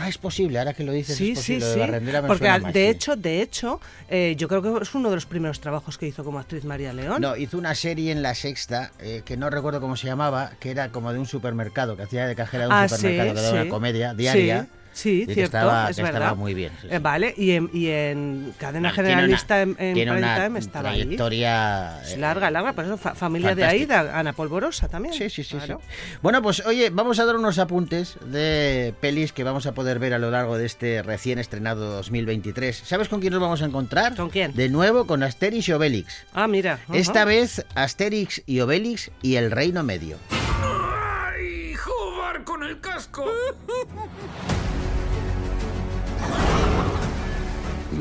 Ah, 0.00 0.08
es 0.08 0.16
posible, 0.16 0.58
ahora 0.60 0.74
que 0.74 0.84
lo 0.84 0.92
dices 0.92 1.16
Sí, 1.16 1.30
es 1.32 1.40
sí, 1.40 1.54
posible. 1.56 1.66
sí. 1.66 1.72
de 1.72 1.78
Barrendera 1.80 2.22
me 2.22 2.28
Porque 2.28 2.48
al- 2.48 2.62
más, 2.62 2.72
de 2.72 2.84
sí. 2.84 2.88
hecho, 2.90 3.16
de 3.16 3.42
hecho, 3.42 3.80
eh, 4.08 4.34
yo 4.38 4.46
creo 4.46 4.62
que 4.62 4.82
es 4.82 4.94
uno 4.94 5.08
de 5.10 5.16
los 5.16 5.26
primeros 5.26 5.60
trabajos 5.60 5.98
que 5.98 6.06
hizo 6.06 6.22
como 6.22 6.38
actriz 6.38 6.64
María 6.64 6.92
León. 6.92 7.20
No, 7.20 7.36
hizo 7.36 7.58
una 7.58 7.74
serie 7.74 8.12
en 8.12 8.22
la 8.22 8.36
sexta, 8.36 8.92
eh, 9.00 9.22
que 9.24 9.36
no 9.36 9.50
recuerdo 9.50 9.80
cómo 9.80 9.96
se 9.96 10.06
llamaba, 10.06 10.52
que 10.60 10.70
era 10.70 10.90
como 10.90 11.12
de 11.12 11.18
un 11.18 11.26
supermercado, 11.26 11.96
que 11.96 12.04
hacía 12.04 12.26
de 12.28 12.36
cajera 12.36 12.64
de 12.64 12.68
un 12.70 12.76
Ah, 12.76 12.88
supermercado, 12.88 13.30
sí, 13.30 13.34
que 13.34 13.48
sí. 13.48 13.54
una 13.54 13.68
comedia 13.68 14.14
diaria. 14.14 14.68
Sí, 14.98 15.24
cierto, 15.26 15.42
estaba, 15.58 15.90
es 15.90 15.96
que 15.96 16.02
verdad. 16.02 16.20
estaba 16.22 16.34
muy 16.34 16.54
bien. 16.54 16.72
sí, 16.80 16.88
Eh, 16.90 16.96
sí. 16.96 16.98
vale, 17.02 17.34
y 17.36 17.52
en, 17.52 17.70
y 17.72 17.86
en 17.88 18.52
Cadena 18.58 18.90
Generalista 18.90 19.54
una- 19.54 19.62
en, 19.62 19.68
en 19.78 19.94
tiene 19.94 20.10
Prime 20.12 20.26
una 20.26 20.44
Time 20.46 20.58
estaba 20.58 20.90
ahí. 20.90 21.00
trayectoria 21.02 22.02
Es 22.02 22.12
eh, 22.14 22.16
larga, 22.18 22.50
larga, 22.50 22.72
por 22.72 22.84
eso 22.84 22.96
fa- 22.98 23.14
familia 23.14 23.54
de 23.54 23.64
Aida, 23.64 24.18
Ana 24.18 24.32
Polvorosa 24.32 24.88
también. 24.88 25.14
Sí, 25.14 25.30
sí, 25.30 25.44
sí, 25.44 25.56
Claro. 25.56 25.80
sí. 25.88 26.16
Bueno, 26.22 26.42
pues 26.42 26.64
oye, 26.66 26.90
vamos 26.90 27.18
a 27.20 27.24
dar 27.26 27.36
unos 27.36 27.58
apuntes 27.58 28.16
de 28.26 28.92
pelis 29.00 29.32
que 29.32 29.44
vamos 29.44 29.66
a 29.66 29.72
poder 29.72 29.98
ver 30.00 30.14
a 30.14 30.18
lo 30.18 30.30
largo 30.30 30.58
de 30.58 30.66
este 30.66 31.02
recién 31.02 31.38
estrenado 31.38 31.92
2023. 31.92 32.76
¿Sabes 32.84 33.08
con 33.08 33.20
quién 33.20 33.32
nos 33.32 33.40
vamos 33.40 33.62
a 33.62 33.66
encontrar? 33.66 34.16
¿Con 34.16 34.30
quién? 34.30 34.52
De 34.54 34.68
nuevo 34.68 35.06
con 35.06 35.22
Asterix 35.22 35.68
y 35.68 35.72
Obelix. 35.72 36.26
Ah, 36.34 36.48
mira. 36.48 36.80
Esta 36.92 37.24
vez 37.24 37.64
Asterix 37.74 38.42
y 38.46 38.60
Obelix 38.60 39.10
y 39.22 39.36
el 39.36 39.50
Reino 39.52 39.82
Medio. 39.84 40.16
¡Ay, 40.30 41.74
jugar 41.74 42.42
con 42.44 42.62
el 42.64 42.80
casco! 42.80 43.24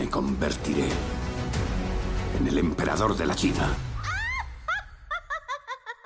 Me 0.08 0.12
convertiré 0.12 0.88
en 2.40 2.48
el 2.48 2.58
emperador 2.60 3.18
de 3.18 3.26
la 3.26 3.36
China. 3.36 3.76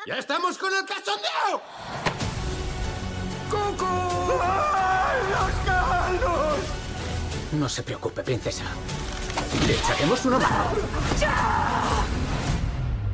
¡Ya 0.07 0.17
estamos 0.17 0.57
con 0.57 0.73
el 0.73 0.83
cachondeo! 0.85 1.61
¡Coco! 3.51 3.85
¡Los 5.29 5.51
caballos! 5.67 6.57
No 7.51 7.69
se 7.69 7.83
preocupe, 7.83 8.23
princesa. 8.23 8.63
Le 9.67 9.75
echaremos 9.75 10.25
una 10.25 10.39
mano. 10.39 10.71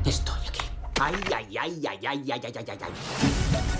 Estoy 0.06 0.39
aquí. 0.47 0.62
Ay, 1.02 1.15
ay, 1.36 1.58
ay, 1.58 1.86
ay, 1.86 2.08
ay, 2.08 2.32
ay, 2.32 2.41
ay, 2.45 2.54
ay, 2.56 2.65
ay, 2.65 2.78
ay. 2.82 3.77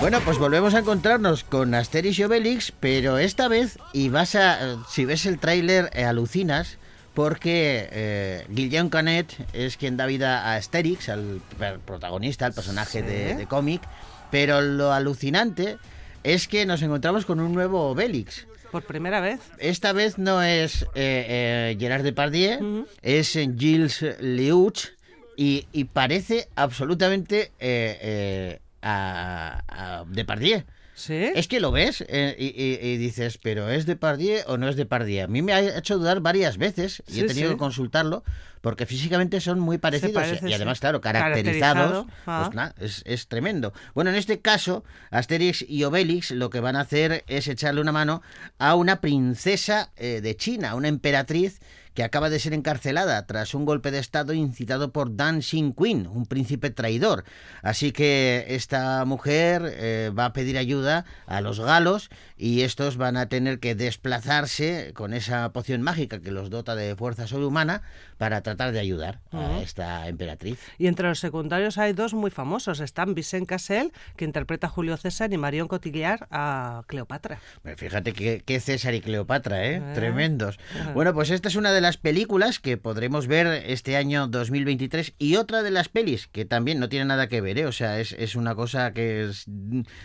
Bueno, 0.00 0.20
pues 0.24 0.38
volvemos 0.38 0.74
a 0.74 0.80
encontrarnos 0.80 1.42
con 1.42 1.74
Asterix 1.74 2.18
y 2.18 2.24
Obelix, 2.24 2.70
pero 2.78 3.18
esta 3.18 3.48
vez, 3.48 3.78
y 3.92 4.08
vas 4.08 4.34
a, 4.34 4.84
si 4.88 5.04
ves 5.04 5.26
el 5.26 5.38
tráiler, 5.38 5.90
eh, 5.94 6.04
alucinas, 6.04 6.76
porque 7.14 7.88
eh, 7.90 8.44
Guillaume 8.50 8.90
Canet 8.90 9.32
es 9.54 9.76
quien 9.76 9.96
da 9.96 10.06
vida 10.06 10.42
a 10.52 10.56
Asterix, 10.56 11.08
al 11.08 11.40
protagonista, 11.86 12.46
al 12.46 12.52
personaje 12.52 13.00
Sí. 13.00 13.06
de, 13.06 13.34
de 13.36 13.46
cómic, 13.46 13.82
pero 14.30 14.60
lo 14.60 14.92
alucinante 14.92 15.78
es 16.22 16.46
que 16.46 16.66
nos 16.66 16.82
encontramos 16.82 17.24
con 17.24 17.40
un 17.40 17.54
nuevo 17.54 17.88
Obelix. 17.90 18.46
Por 18.70 18.84
primera 18.84 19.20
vez. 19.20 19.40
Esta 19.58 19.92
vez 19.92 20.18
no 20.18 20.42
es 20.42 20.82
eh, 20.94 21.26
eh, 21.74 21.76
Gerard 21.80 22.02
Depardieu, 22.02 22.86
es 23.00 23.34
eh, 23.36 23.48
Gilles 23.56 24.04
Leuch 24.20 24.92
y, 25.36 25.66
y 25.72 25.84
parece 25.84 26.48
absolutamente 26.54 27.52
eh, 27.58 28.60
a, 28.86 29.62
a 30.00 30.04
Depardieu. 30.08 30.62
¿Sí? 30.94 31.30
Es 31.34 31.46
que 31.46 31.60
lo 31.60 31.72
ves 31.72 32.02
eh, 32.08 32.34
y, 32.38 32.46
y- 32.46 32.78
y 32.94 32.96
dices, 32.96 33.38
pero 33.42 33.68
¿es 33.68 33.84
Depardieu 33.84 34.40
o 34.46 34.56
no 34.56 34.66
es 34.66 34.76
Depardieu? 34.76 35.24
A 35.24 35.26
mí 35.26 35.42
me 35.42 35.52
ha 35.52 35.60
hecho 35.78 35.98
dudar 35.98 36.20
varias 36.20 36.56
veces 36.56 37.02
y 37.06 37.20
he 37.20 37.24
tenido 37.26 37.48
sí. 37.48 37.54
que 37.54 37.58
consultarlo 37.58 38.24
porque 38.62 38.86
físicamente 38.86 39.40
son 39.42 39.60
muy 39.60 39.76
parecidos 39.76 40.14
parece, 40.14 40.48
y 40.48 40.54
además, 40.54 40.80
claro, 40.80 41.00
caracterizados. 41.02 42.06
Caracterizado, 42.24 42.52
ah. 42.66 42.72
Pues 42.78 43.02
es 43.04 43.28
tremendo. 43.28 43.74
Bueno, 43.94 44.08
en 44.10 44.16
este 44.16 44.40
caso, 44.40 44.84
Asterix 45.10 45.66
y 45.68 45.84
Obelix 45.84 46.30
lo 46.30 46.48
que 46.48 46.60
van 46.60 46.76
a 46.76 46.80
hacer 46.80 47.24
es 47.28 47.46
echarle 47.46 47.82
una 47.82 47.92
mano 47.92 48.22
a 48.58 48.74
una 48.74 49.00
princesa 49.02 49.90
eh, 49.96 50.20
de 50.22 50.34
China, 50.36 50.74
una 50.76 50.88
emperatriz 50.88 51.60
que 51.96 52.04
acaba 52.04 52.28
de 52.28 52.38
ser 52.38 52.52
encarcelada 52.52 53.26
tras 53.26 53.54
un 53.54 53.64
golpe 53.64 53.90
de 53.90 53.98
Estado 53.98 54.34
incitado 54.34 54.92
por 54.92 55.16
Dan 55.16 55.40
Xin-Quin, 55.40 56.06
un 56.06 56.26
príncipe 56.26 56.68
traidor. 56.68 57.24
Así 57.62 57.90
que 57.90 58.44
esta 58.48 59.02
mujer 59.06 59.62
eh, 59.64 60.12
va 60.16 60.26
a 60.26 60.32
pedir 60.34 60.58
ayuda 60.58 61.06
a 61.26 61.40
los 61.40 61.58
galos 61.58 62.10
y 62.36 62.60
estos 62.60 62.98
van 62.98 63.16
a 63.16 63.30
tener 63.30 63.60
que 63.60 63.74
desplazarse 63.74 64.92
con 64.94 65.14
esa 65.14 65.50
poción 65.54 65.80
mágica 65.80 66.20
que 66.20 66.30
los 66.30 66.50
dota 66.50 66.76
de 66.76 66.94
fuerza 66.96 67.26
sobrehumana 67.26 67.80
para 68.18 68.42
tratar 68.42 68.72
de 68.72 68.80
ayudar 68.80 69.20
a 69.32 69.60
esta 69.62 70.06
emperatriz. 70.06 70.58
Y 70.76 70.88
entre 70.88 71.08
los 71.08 71.18
secundarios 71.18 71.78
hay 71.78 71.94
dos 71.94 72.12
muy 72.12 72.30
famosos. 72.30 72.80
Están 72.80 73.14
Vicent 73.14 73.48
Cassel, 73.48 73.90
que 74.16 74.26
interpreta 74.26 74.66
a 74.66 74.70
Julio 74.70 74.98
César, 74.98 75.32
y 75.32 75.38
Marion 75.38 75.66
Cotillard 75.66 76.26
a 76.30 76.82
Cleopatra. 76.88 77.40
Fíjate 77.76 78.12
que, 78.12 78.42
que 78.44 78.60
César 78.60 78.92
y 78.92 79.00
Cleopatra, 79.00 79.64
¿eh? 79.64 79.82
Ah. 79.82 79.94
Tremendos. 79.94 80.58
Ajá. 80.78 80.92
Bueno, 80.92 81.14
pues 81.14 81.30
esta 81.30 81.48
es 81.48 81.56
una 81.56 81.72
de 81.72 81.80
las 81.80 81.85
películas 81.96 82.58
que 82.60 82.76
podremos 82.76 83.26
ver 83.26 83.46
este 83.66 83.96
año 83.96 84.26
2023 84.28 85.14
y 85.18 85.36
otra 85.36 85.62
de 85.62 85.70
las 85.70 85.88
pelis 85.88 86.26
que 86.26 86.44
también 86.44 86.78
no 86.80 86.88
tiene 86.88 87.04
nada 87.06 87.28
que 87.28 87.40
ver, 87.40 87.58
¿eh? 87.58 87.66
o 87.66 87.72
sea, 87.72 88.00
es, 88.00 88.12
es 88.12 88.34
una 88.34 88.54
cosa 88.54 88.92
que 88.92 89.24
es- 89.30 89.44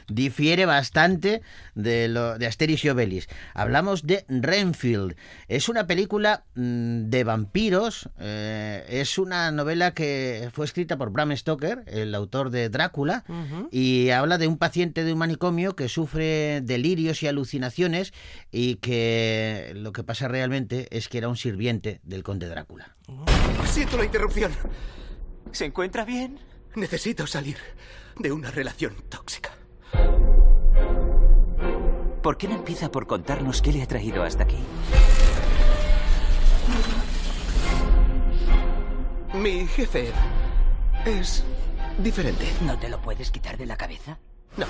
difiere 0.08 0.66
bastante 0.66 1.42
de, 1.76 2.08
lo, 2.08 2.38
de 2.38 2.46
Asterix 2.48 2.84
y 2.86 2.90
Obelix. 2.90 3.28
Hablamos 3.54 4.06
de 4.06 4.26
Renfield. 4.28 5.16
Es 5.48 5.70
una 5.70 5.88
película 5.88 6.44
mm, 6.56 7.10
de 7.10 7.24
vampiros, 7.24 8.10
eh, 8.20 8.86
es 8.90 9.18
una 9.18 9.52
novela 9.52 9.94
que 9.94 10.50
fue 10.54 10.66
escrita 10.66 10.98
por 10.98 11.12
Bram 11.12 11.36
Stoker, 11.36 11.84
el 11.88 12.14
autor 12.14 12.50
de 12.50 12.70
Drácula, 12.70 13.24
y 13.72 14.10
habla 14.10 14.38
de 14.38 14.48
un 14.48 14.58
paciente 14.58 15.04
de 15.04 15.14
un 15.14 15.20
manicomio 15.20 15.76
que 15.76 15.88
sufre 15.90 16.60
delirios 16.62 17.24
y 17.24 17.28
alucinaciones 17.28 18.14
y 18.52 18.76
que 18.76 19.72
lo 19.76 19.94
que 19.94 20.04
pasa 20.04 20.28
realmente 20.28 20.88
es 20.92 21.08
que 21.08 21.18
era 21.18 21.30
un 21.30 21.38
sirviente 21.38 21.71
del 21.80 22.24
conde 22.24 22.50
Drácula. 22.50 22.98
Siento 23.66 23.98
la 23.98 24.06
interrupción. 24.06 24.52
¿Se 25.52 25.66
encuentra 25.66 26.04
bien? 26.04 26.40
Necesito 26.76 27.26
salir 27.28 27.58
de 28.20 28.32
una 28.32 28.52
relación 28.52 28.96
tóxica. 29.08 29.52
¿Por 32.22 32.38
qué 32.38 32.48
no 32.48 32.56
empieza 32.56 32.92
por 32.92 33.08
contarnos 33.08 33.62
qué 33.62 33.72
le 33.72 33.82
ha 33.82 33.88
traído 33.88 34.24
hasta 34.24 34.44
aquí? 34.44 34.60
Mi 39.34 39.66
jefe 39.66 40.12
es 41.06 41.44
diferente. 41.98 42.46
¿No 42.66 42.78
te 42.78 42.90
lo 42.90 43.02
puedes 43.02 43.32
quitar 43.32 43.58
de 43.58 43.66
la 43.66 43.78
cabeza? 43.78 44.20
No. 44.58 44.66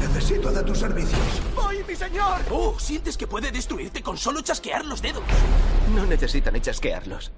Necesito 0.00 0.52
de 0.52 0.62
tus 0.62 0.78
servicios. 0.78 1.20
¡Voy, 1.54 1.82
mi 1.86 1.96
señor! 1.96 2.40
Oh, 2.50 2.76
¿sientes 2.78 3.16
que 3.16 3.26
puede 3.26 3.50
destruirte 3.50 4.02
con 4.02 4.16
solo 4.16 4.40
chasquear 4.40 4.84
los 4.84 5.02
dedos? 5.02 5.24
No 5.94 6.06
necesitan 6.06 6.54
ni 6.54 6.60
chasquearlos. 6.60 7.32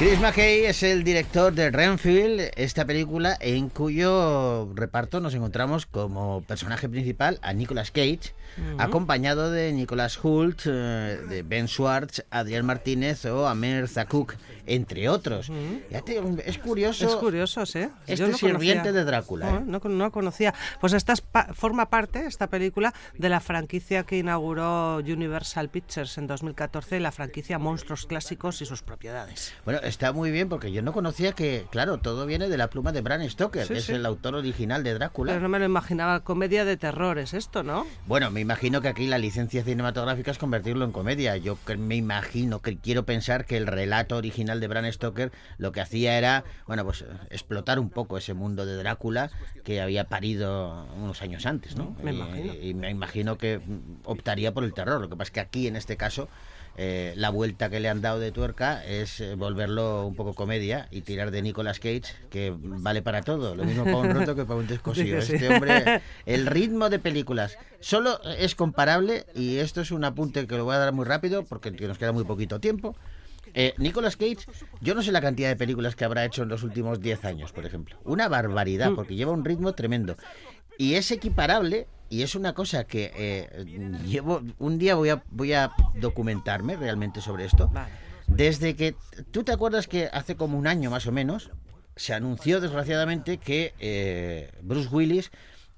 Chris 0.00 0.18
McKay 0.18 0.64
es 0.64 0.82
el 0.82 1.04
director 1.04 1.52
de 1.52 1.70
Renfield, 1.70 2.52
esta 2.56 2.86
película 2.86 3.36
en 3.38 3.68
cuyo 3.68 4.72
reparto 4.74 5.20
nos 5.20 5.34
encontramos 5.34 5.84
como 5.84 6.40
personaje 6.44 6.88
principal 6.88 7.38
a 7.42 7.52
Nicolas 7.52 7.90
Cage, 7.90 8.32
Ujú. 8.56 8.80
acompañado 8.80 9.50
de 9.50 9.72
Nicolas 9.72 10.18
Hult, 10.24 10.62
eh, 10.64 10.70
de 11.28 11.42
Ben 11.42 11.68
Schwartz, 11.68 12.24
Adrián 12.30 12.64
Martínez 12.64 13.26
o 13.26 13.46
Amer 13.46 13.86
Zakuk, 13.88 14.34
entre 14.66 15.08
otros. 15.08 15.50
Ya 15.90 16.00
te 16.00 16.20
es 16.46 16.58
curioso. 16.58 17.06
Es 17.06 17.14
curioso, 17.16 17.64
¿sí? 17.66 17.80
Este 18.06 18.16
Yo 18.16 18.28
no 18.28 18.36
sirviente 18.38 18.84
conocía. 18.88 18.92
de 18.92 19.04
Drácula. 19.04 19.50
No, 19.50 19.58
¿eh? 19.58 19.62
no, 19.66 19.88
no 19.90 20.10
conocía. 20.10 20.54
Pues 20.80 20.94
esta 20.94 21.12
es 21.12 21.20
pa- 21.20 21.52
forma 21.54 21.90
parte, 21.90 22.24
esta 22.26 22.48
película, 22.48 22.92
de 23.18 23.28
la 23.28 23.40
franquicia 23.40 24.02
que 24.04 24.16
inauguró 24.18 24.96
Universal 24.96 25.68
Pictures 25.68 26.16
en 26.18 26.26
2014, 26.26 26.98
la 27.00 27.12
franquicia 27.12 27.58
Monstruos 27.58 28.06
Clásicos 28.06 28.60
y 28.62 28.66
sus 28.66 28.82
propiedades. 28.82 29.52
Bueno, 29.64 29.80
está 29.90 30.12
muy 30.12 30.30
bien 30.30 30.48
porque 30.48 30.72
yo 30.72 30.80
no 30.80 30.92
conocía 30.94 31.32
que, 31.32 31.66
claro, 31.70 31.98
todo 31.98 32.24
viene 32.24 32.48
de 32.48 32.56
la 32.56 32.70
pluma 32.70 32.92
de 32.92 33.02
Bram 33.02 33.28
Stoker, 33.28 33.66
Sí, 33.66 33.74
que 33.74 33.78
es 33.80 33.88
el 33.90 34.06
autor 34.06 34.34
original 34.36 34.82
de 34.82 34.94
Drácula. 34.94 35.32
Pero 35.32 35.42
no 35.42 35.48
me 35.50 35.58
lo 35.58 35.66
imaginaba. 35.66 36.20
Comedia 36.20 36.64
de 36.64 36.76
terror 36.78 37.18
es 37.18 37.34
esto, 37.34 37.62
¿no? 37.62 37.86
Bueno, 38.06 38.30
me 38.30 38.40
imagino 38.40 38.80
que 38.80 38.88
aquí 38.88 39.06
la 39.06 39.18
licencia 39.18 39.62
cinematográfica 39.62 40.30
es 40.30 40.38
convertirlo 40.38 40.84
en 40.86 40.92
comedia. 40.92 41.36
Yo 41.36 41.58
me 41.76 41.96
imagino 41.96 42.60
que 42.60 42.78
quiero 42.78 43.04
pensar 43.04 43.44
que 43.44 43.56
el 43.58 43.66
relato 43.66 44.16
original 44.16 44.60
de 44.60 44.68
Bram 44.68 44.90
Stoker 44.90 45.32
lo 45.58 45.72
que 45.72 45.80
hacía 45.82 46.16
era, 46.16 46.44
bueno, 46.66 46.84
pues 46.84 47.04
explotar 47.28 47.78
un 47.78 47.90
poco 47.90 48.16
ese 48.16 48.32
mundo 48.32 48.64
de 48.64 48.76
Drácula 48.76 49.30
que 49.64 49.80
había 49.82 50.04
parido 50.04 50.86
unos 50.96 51.20
años 51.22 51.44
antes, 51.46 51.76
¿no? 51.76 51.94
Me 52.02 52.12
Y- 52.12 52.14
imagino. 52.16 52.54
Y, 52.54 52.74
me 52.74 52.90
imagino 52.90 53.36
que 53.36 53.60
optaría 54.04 54.52
por 54.54 54.64
el 54.64 54.72
terror. 54.72 55.00
Lo 55.00 55.08
que 55.08 55.16
pasa 55.16 55.28
es 55.28 55.30
que 55.32 55.40
aquí, 55.40 55.66
en 55.66 55.76
este 55.76 55.96
caso, 55.96 56.28
eh, 56.76 57.12
la 57.16 57.30
vuelta 57.30 57.68
que 57.68 57.80
le 57.80 57.88
han 57.88 58.00
dado 58.00 58.18
de 58.20 58.32
tuerca 58.32 58.84
es 58.86 59.20
eh, 59.20 59.34
volverlo 59.34 60.06
un 60.06 60.14
poco 60.14 60.34
comedia 60.34 60.88
y 60.90 61.02
tirar 61.02 61.30
de 61.30 61.42
Nicolas 61.42 61.78
Cage, 61.78 62.04
que 62.30 62.54
vale 62.56 63.02
para 63.02 63.22
todo. 63.22 63.54
Lo 63.54 63.64
mismo 63.64 63.84
para 63.84 63.96
un 63.98 64.10
roto 64.14 64.34
que 64.34 64.44
para 64.44 64.58
un 64.60 64.66
descosido. 64.66 65.18
Este 65.18 65.48
hombre, 65.48 66.00
el 66.26 66.46
ritmo 66.46 66.88
de 66.88 66.98
películas 66.98 67.56
solo 67.80 68.20
es 68.38 68.54
comparable, 68.54 69.26
y 69.34 69.56
esto 69.58 69.80
es 69.80 69.90
un 69.90 70.04
apunte 70.04 70.46
que 70.46 70.56
lo 70.56 70.64
voy 70.64 70.74
a 70.74 70.78
dar 70.78 70.92
muy 70.92 71.04
rápido 71.04 71.44
porque 71.44 71.70
nos 71.70 71.98
queda 71.98 72.12
muy 72.12 72.24
poquito 72.24 72.60
tiempo. 72.60 72.96
Eh, 73.52 73.74
Nicolas 73.78 74.16
Cage, 74.16 74.38
yo 74.80 74.94
no 74.94 75.02
sé 75.02 75.10
la 75.10 75.20
cantidad 75.20 75.48
de 75.48 75.56
películas 75.56 75.96
que 75.96 76.04
habrá 76.04 76.24
hecho 76.24 76.44
en 76.44 76.48
los 76.48 76.62
últimos 76.62 77.00
10 77.00 77.24
años, 77.24 77.52
por 77.52 77.66
ejemplo. 77.66 77.98
Una 78.04 78.28
barbaridad, 78.28 78.92
Mm. 78.92 78.94
porque 78.94 79.16
lleva 79.16 79.32
un 79.32 79.44
ritmo 79.44 79.72
tremendo. 79.72 80.16
Y 80.80 80.94
es 80.94 81.10
equiparable, 81.10 81.88
y 82.08 82.22
es 82.22 82.34
una 82.34 82.54
cosa 82.54 82.84
que 82.84 83.12
eh, 83.14 83.66
llevo. 84.06 84.40
Un 84.58 84.78
día 84.78 84.94
voy 84.94 85.10
a, 85.10 85.22
voy 85.30 85.52
a 85.52 85.72
documentarme 85.96 86.74
realmente 86.74 87.20
sobre 87.20 87.44
esto. 87.44 87.70
Desde 88.26 88.74
que. 88.74 88.94
¿Tú 89.30 89.44
te 89.44 89.52
acuerdas 89.52 89.86
que 89.86 90.08
hace 90.10 90.36
como 90.36 90.56
un 90.56 90.66
año 90.66 90.90
más 90.90 91.06
o 91.06 91.12
menos 91.12 91.50
se 91.96 92.14
anunció 92.14 92.62
desgraciadamente 92.62 93.36
que 93.36 93.74
eh, 93.78 94.52
Bruce 94.62 94.88
Willis 94.88 95.30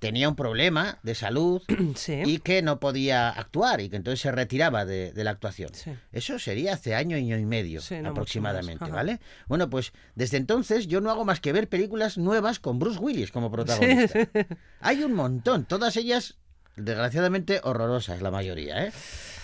tenía 0.03 0.29
un 0.29 0.35
problema 0.35 0.99
de 1.05 1.15
salud 1.15 1.63
y 2.27 2.39
que 2.39 2.61
no 2.61 2.81
podía 2.81 3.29
actuar 3.29 3.81
y 3.81 3.89
que 3.89 3.95
entonces 3.95 4.21
se 4.21 4.33
retiraba 4.33 4.85
de, 4.85 5.13
de 5.13 5.25
la 5.25 5.31
actuación. 5.31 5.71
Eso 6.11 6.41
sería 6.41 6.75
hace 6.75 6.97
año, 6.97 7.17
año 7.17 7.39
y 7.39 7.47
medio 7.47 7.81
Sí, 7.81 7.95
no 7.95 8.01
mucho 8.01 8.11
aproximadamente. 8.11 8.91
¿vale? 8.91 9.21
Bueno, 9.47 9.71
pues 9.71 9.93
desde 10.17 10.39
entonces 10.39 10.89
yo 10.89 11.01
no 11.01 11.09
hago 11.13 11.25
más 11.25 11.39
que 11.39 11.53
ver 11.53 11.69
películas 11.69 12.19
nuevas 12.19 12.59
con 12.59 12.81
Bruce 12.81 12.99
Willis 12.99 13.31
como 13.31 13.53
protagonista. 13.53 14.29
Hay 14.81 15.05
un 15.05 15.13
montón, 15.13 15.67
todas 15.67 15.97
ellas 15.97 16.37
desgraciadamente 16.77 17.61
horrorosas 17.63 18.23
la 18.23 18.31
mayoría, 18.31 18.87
¿eh? 18.87 18.93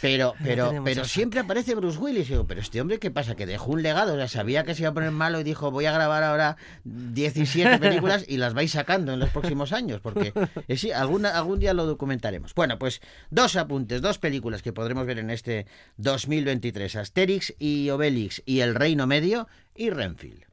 Pero, 0.01 0.35
pero, 0.43 0.83
pero 0.85 1.05
siempre 1.05 1.41
aparece 1.41 1.75
Bruce 1.75 1.99
Willis. 1.99 2.29
Y 2.29 2.33
digo, 2.33 2.47
pero 2.47 2.61
este 2.61 2.81
hombre, 2.81 2.99
¿qué 2.99 3.11
pasa? 3.11 3.35
Que 3.35 3.47
dejó 3.47 3.73
un 3.73 3.83
legado, 3.83 4.15
o 4.15 4.17
sea, 4.17 4.29
sabía 4.29 4.65
que 4.65 4.75
se 4.75 4.83
iba 4.83 4.91
a 4.91 4.95
poner 4.95 5.11
malo 5.11 5.41
y 5.41 5.45
dijo, 5.45 5.71
voy 5.71 5.87
a 5.87 5.93
grabar 5.93 6.23
ahora 6.23 6.57
17 6.85 7.79
películas 7.81 8.25
y 8.29 8.37
las 8.37 8.55
vais 8.55 8.71
sacando 8.71 9.13
en 9.13 9.19
los 9.19 9.31
próximos 9.31 9.73
años, 9.73 10.01
porque 10.01 10.33
eh, 10.69 10.77
sí, 10.77 10.93
alguna, 10.93 11.31
algún 11.31 11.59
día 11.59 11.75
lo 11.75 11.87
documentaremos. 11.87 12.55
Bueno, 12.55 12.79
pues 12.79 13.01
dos 13.31 13.57
apuntes, 13.57 14.01
dos 14.01 14.19
películas 14.19 14.63
que 14.63 14.73
podremos 14.73 15.07
ver 15.07 15.19
en 15.19 15.31
este 15.31 15.67
2023, 15.97 16.97
Asterix 16.97 17.55
y 17.59 17.91
Obelix 17.91 18.43
y 18.47 18.61
El 18.61 18.75
Reino 18.75 19.07
Medio 19.07 19.49
y 19.75 19.91
Renfield. 19.91 20.45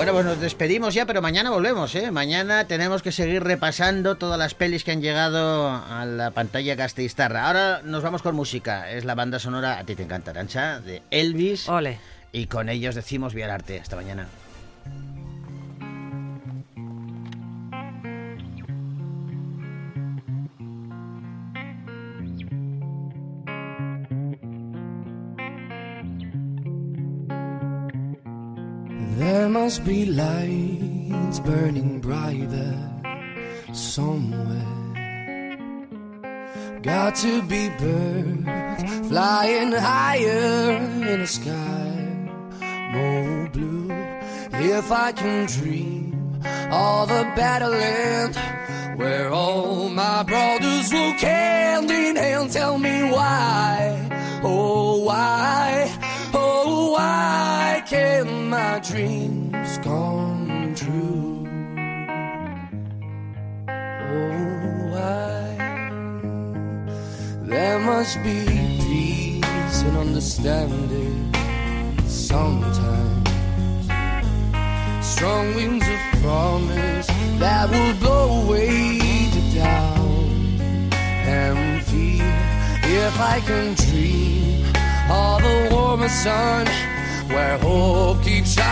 Bueno, 0.00 0.14
pues 0.14 0.24
nos 0.24 0.40
despedimos 0.40 0.94
ya, 0.94 1.04
pero 1.04 1.20
mañana 1.20 1.50
volvemos, 1.50 1.94
¿eh? 1.94 2.10
Mañana 2.10 2.64
tenemos 2.64 3.02
que 3.02 3.12
seguir 3.12 3.42
repasando 3.42 4.14
todas 4.14 4.38
las 4.38 4.54
pelis 4.54 4.82
que 4.82 4.92
han 4.92 5.02
llegado 5.02 5.68
a 5.68 6.06
la 6.06 6.30
pantalla 6.30 6.74
Gasteiztarra. 6.74 7.46
Ahora 7.46 7.82
nos 7.84 8.02
vamos 8.02 8.22
con 8.22 8.34
música. 8.34 8.90
Es 8.90 9.04
la 9.04 9.14
banda 9.14 9.38
sonora, 9.38 9.78
a 9.78 9.84
ti 9.84 9.94
te 9.94 10.02
encanta, 10.02 10.30
Arancha, 10.30 10.80
de 10.80 11.02
Elvis. 11.10 11.68
Ole. 11.68 11.98
Y 12.32 12.46
con 12.46 12.70
ellos 12.70 12.94
decimos 12.94 13.34
Vía 13.34 13.52
Arte. 13.52 13.78
Hasta 13.78 13.94
mañana. 13.94 14.26
Must 29.50 29.84
be 29.84 30.06
lights 30.06 31.40
burning 31.40 32.00
brighter 32.00 32.74
somewhere. 33.72 34.76
Got 36.82 37.16
to 37.16 37.42
be 37.42 37.68
birds 37.70 39.08
flying 39.08 39.72
higher 39.72 40.76
in 41.12 41.20
a 41.20 41.26
sky 41.26 42.30
more 42.92 43.48
blue. 43.52 43.90
If 44.52 44.92
I 44.92 45.12
can 45.12 45.46
dream 45.46 46.40
of 46.70 47.10
a 47.10 47.24
better 47.34 47.68
land 47.68 48.36
where 48.98 49.32
all 49.32 49.88
my 49.88 50.22
brothers 50.22 50.92
walk 50.92 51.18
hand 51.18 51.90
in 51.90 52.16
hand, 52.16 52.52
tell 52.52 52.78
me 52.78 53.10
why, 53.10 54.40
oh 54.44 55.02
why, 55.04 55.90
why 56.92 57.82
can't 57.86 58.30
my 58.48 58.80
dreams 58.80 59.78
come 59.78 60.74
true? 60.74 61.46
Oh 63.68 64.90
why? 64.92 65.44
There 67.42 67.78
must 67.78 68.16
be 68.22 68.44
peace 68.86 69.82
and 69.82 69.96
understanding 69.96 71.32
sometimes. 72.06 73.28
Strong 75.02 75.54
winds 75.54 75.86
of 75.86 76.00
promise 76.22 77.06
that 77.38 77.70
will 77.70 77.94
blow 78.00 78.42
away 78.44 78.68
the 79.34 79.44
doubt 79.58 79.98
and 81.26 81.82
fear. 81.84 82.34
If 82.82 83.20
I 83.20 83.40
can 83.40 83.74
dream 83.74 84.49
of 85.10 85.42
the 85.42 85.68
warmer 85.74 86.08
sun 86.08 86.66
where 87.28 87.58
hope 87.58 88.22
keeps 88.22 88.52
shining 88.54 88.69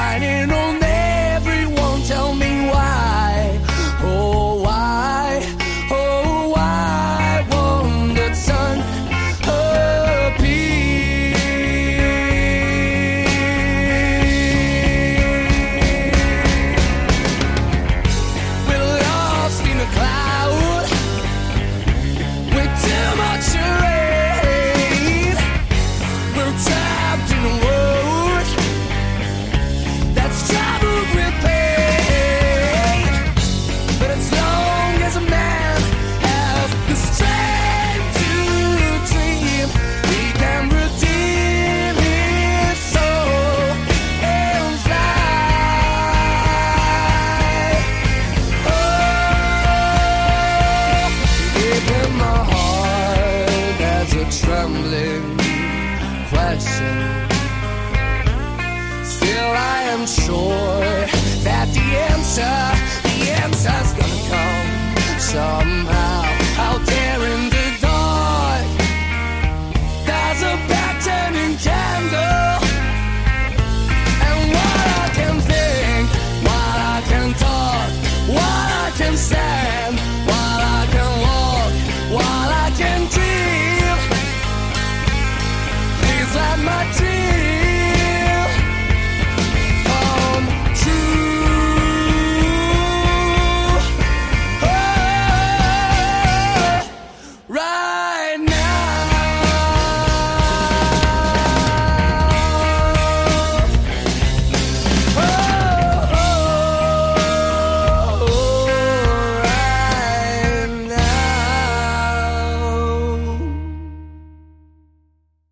am 59.99 60.07
sure 60.07 61.07
that 61.43 61.67
the 61.75 61.81
answer, 62.13 62.55
the 63.03 63.31
answer's 63.43 63.93
gonna 63.95 64.21
come 64.31 65.19
somehow. 65.19 65.98